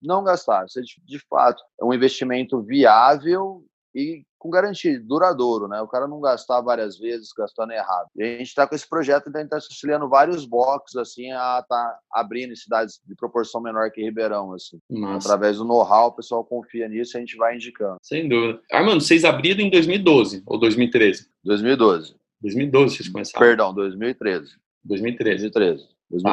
[0.02, 0.66] não gastar.
[0.66, 5.80] Isso é de, de fato é um investimento viável e com garantia, duradouro, né?
[5.82, 8.08] O cara não gastar várias vezes gastando errado.
[8.16, 11.98] E a gente está com esse projeto de estar auxiliando vários boxes, assim, a tá
[12.12, 14.78] abrindo em cidades de proporção menor que Ribeirão, assim.
[14.90, 15.28] Nossa.
[15.28, 17.98] Através do know-how, o pessoal confia nisso e a gente vai indicando.
[18.02, 18.60] Sem dúvida.
[18.72, 21.28] Armando, vocês abriram em 2012 ou 2013?
[21.44, 22.16] 2012.
[22.40, 23.46] 2012 vocês começaram?
[23.46, 24.56] Perdão, 2013.
[24.84, 25.50] 2013.
[25.50, 25.88] 2013.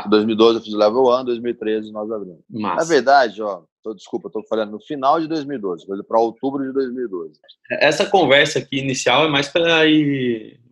[0.10, 2.40] 2012 eu fiz level 1, 2013 nós abrimos.
[2.50, 2.76] Massa.
[2.76, 6.74] Na verdade, ó, tô, desculpa, estou falando no final de 2012, foi para outubro de
[6.74, 7.40] 2012.
[7.72, 9.84] Essa conversa aqui inicial é mais para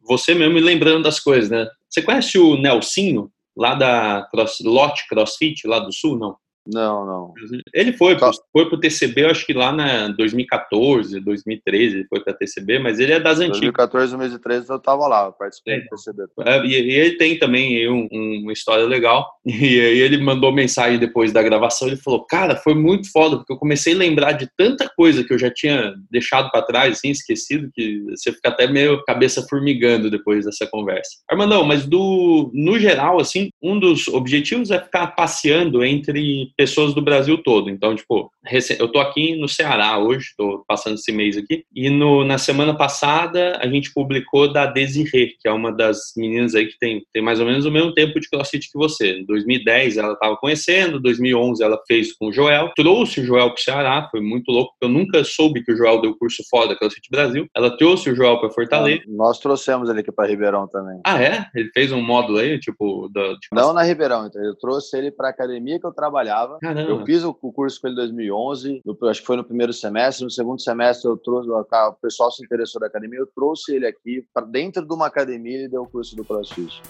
[0.03, 1.67] você mesmo ir lembrando das coisas, né?
[1.89, 6.37] Você conhece o Nelsinho, lá da Cross, Lot CrossFit, lá do Sul, não?
[6.73, 7.33] Não, não.
[7.73, 8.29] Ele foi, tá.
[8.51, 12.99] foi pro TCB, eu acho que lá na 2014, 2013, ele foi pra TCB, mas
[12.99, 13.59] ele é das antigas.
[13.61, 15.79] 2014, 2013 eu tava lá, participei é.
[15.79, 16.23] do TCB.
[16.45, 19.27] É, e, e, ele tem também um, um, uma história legal.
[19.67, 23.51] E aí ele mandou mensagem depois da gravação, ele falou, cara, foi muito foda, porque
[23.51, 27.09] eu comecei a lembrar de tanta coisa que eu já tinha deixado para trás, assim,
[27.09, 31.09] esquecido, que você fica até meio cabeça formigando depois dessa conversa.
[31.29, 37.01] Armandão, mas do, no geral, assim, um dos objetivos é ficar passeando entre pessoas do
[37.01, 37.69] Brasil todo.
[37.69, 38.31] Então, tipo,
[38.79, 42.75] eu tô aqui no Ceará hoje, tô passando esse mês aqui, e no, na semana
[42.75, 47.21] passada a gente publicou da Desirê, que é uma das meninas aí que tem, tem
[47.21, 49.19] mais ou menos o mesmo tempo de CrossFit que você.
[49.19, 53.61] Em 2010 ela estava conhecendo, 2011 ela fez com o Joel, trouxe o Joel pro
[53.61, 57.07] Ceará, foi muito louco, eu nunca soube que o Joel deu curso fora da CrossFit
[57.11, 57.45] Brasil.
[57.55, 59.03] Ela trouxe o Joel para Fortaleza.
[59.07, 60.99] nós trouxemos ele aqui para Ribeirão também.
[61.05, 61.45] Ah, é?
[61.53, 63.53] Ele fez um módulo aí, tipo, da, tipo...
[63.53, 66.89] Não na Ribeirão, então eu trouxe ele para academia que eu trabalhava Caramba.
[66.89, 70.23] Eu fiz o curso com ele em 2011, no, acho que foi no primeiro semestre.
[70.23, 74.25] No segundo semestre, eu trouxe, o pessoal se interessou da academia, eu trouxe ele aqui
[74.33, 76.81] para dentro de uma academia e deu o curso do CrossFit.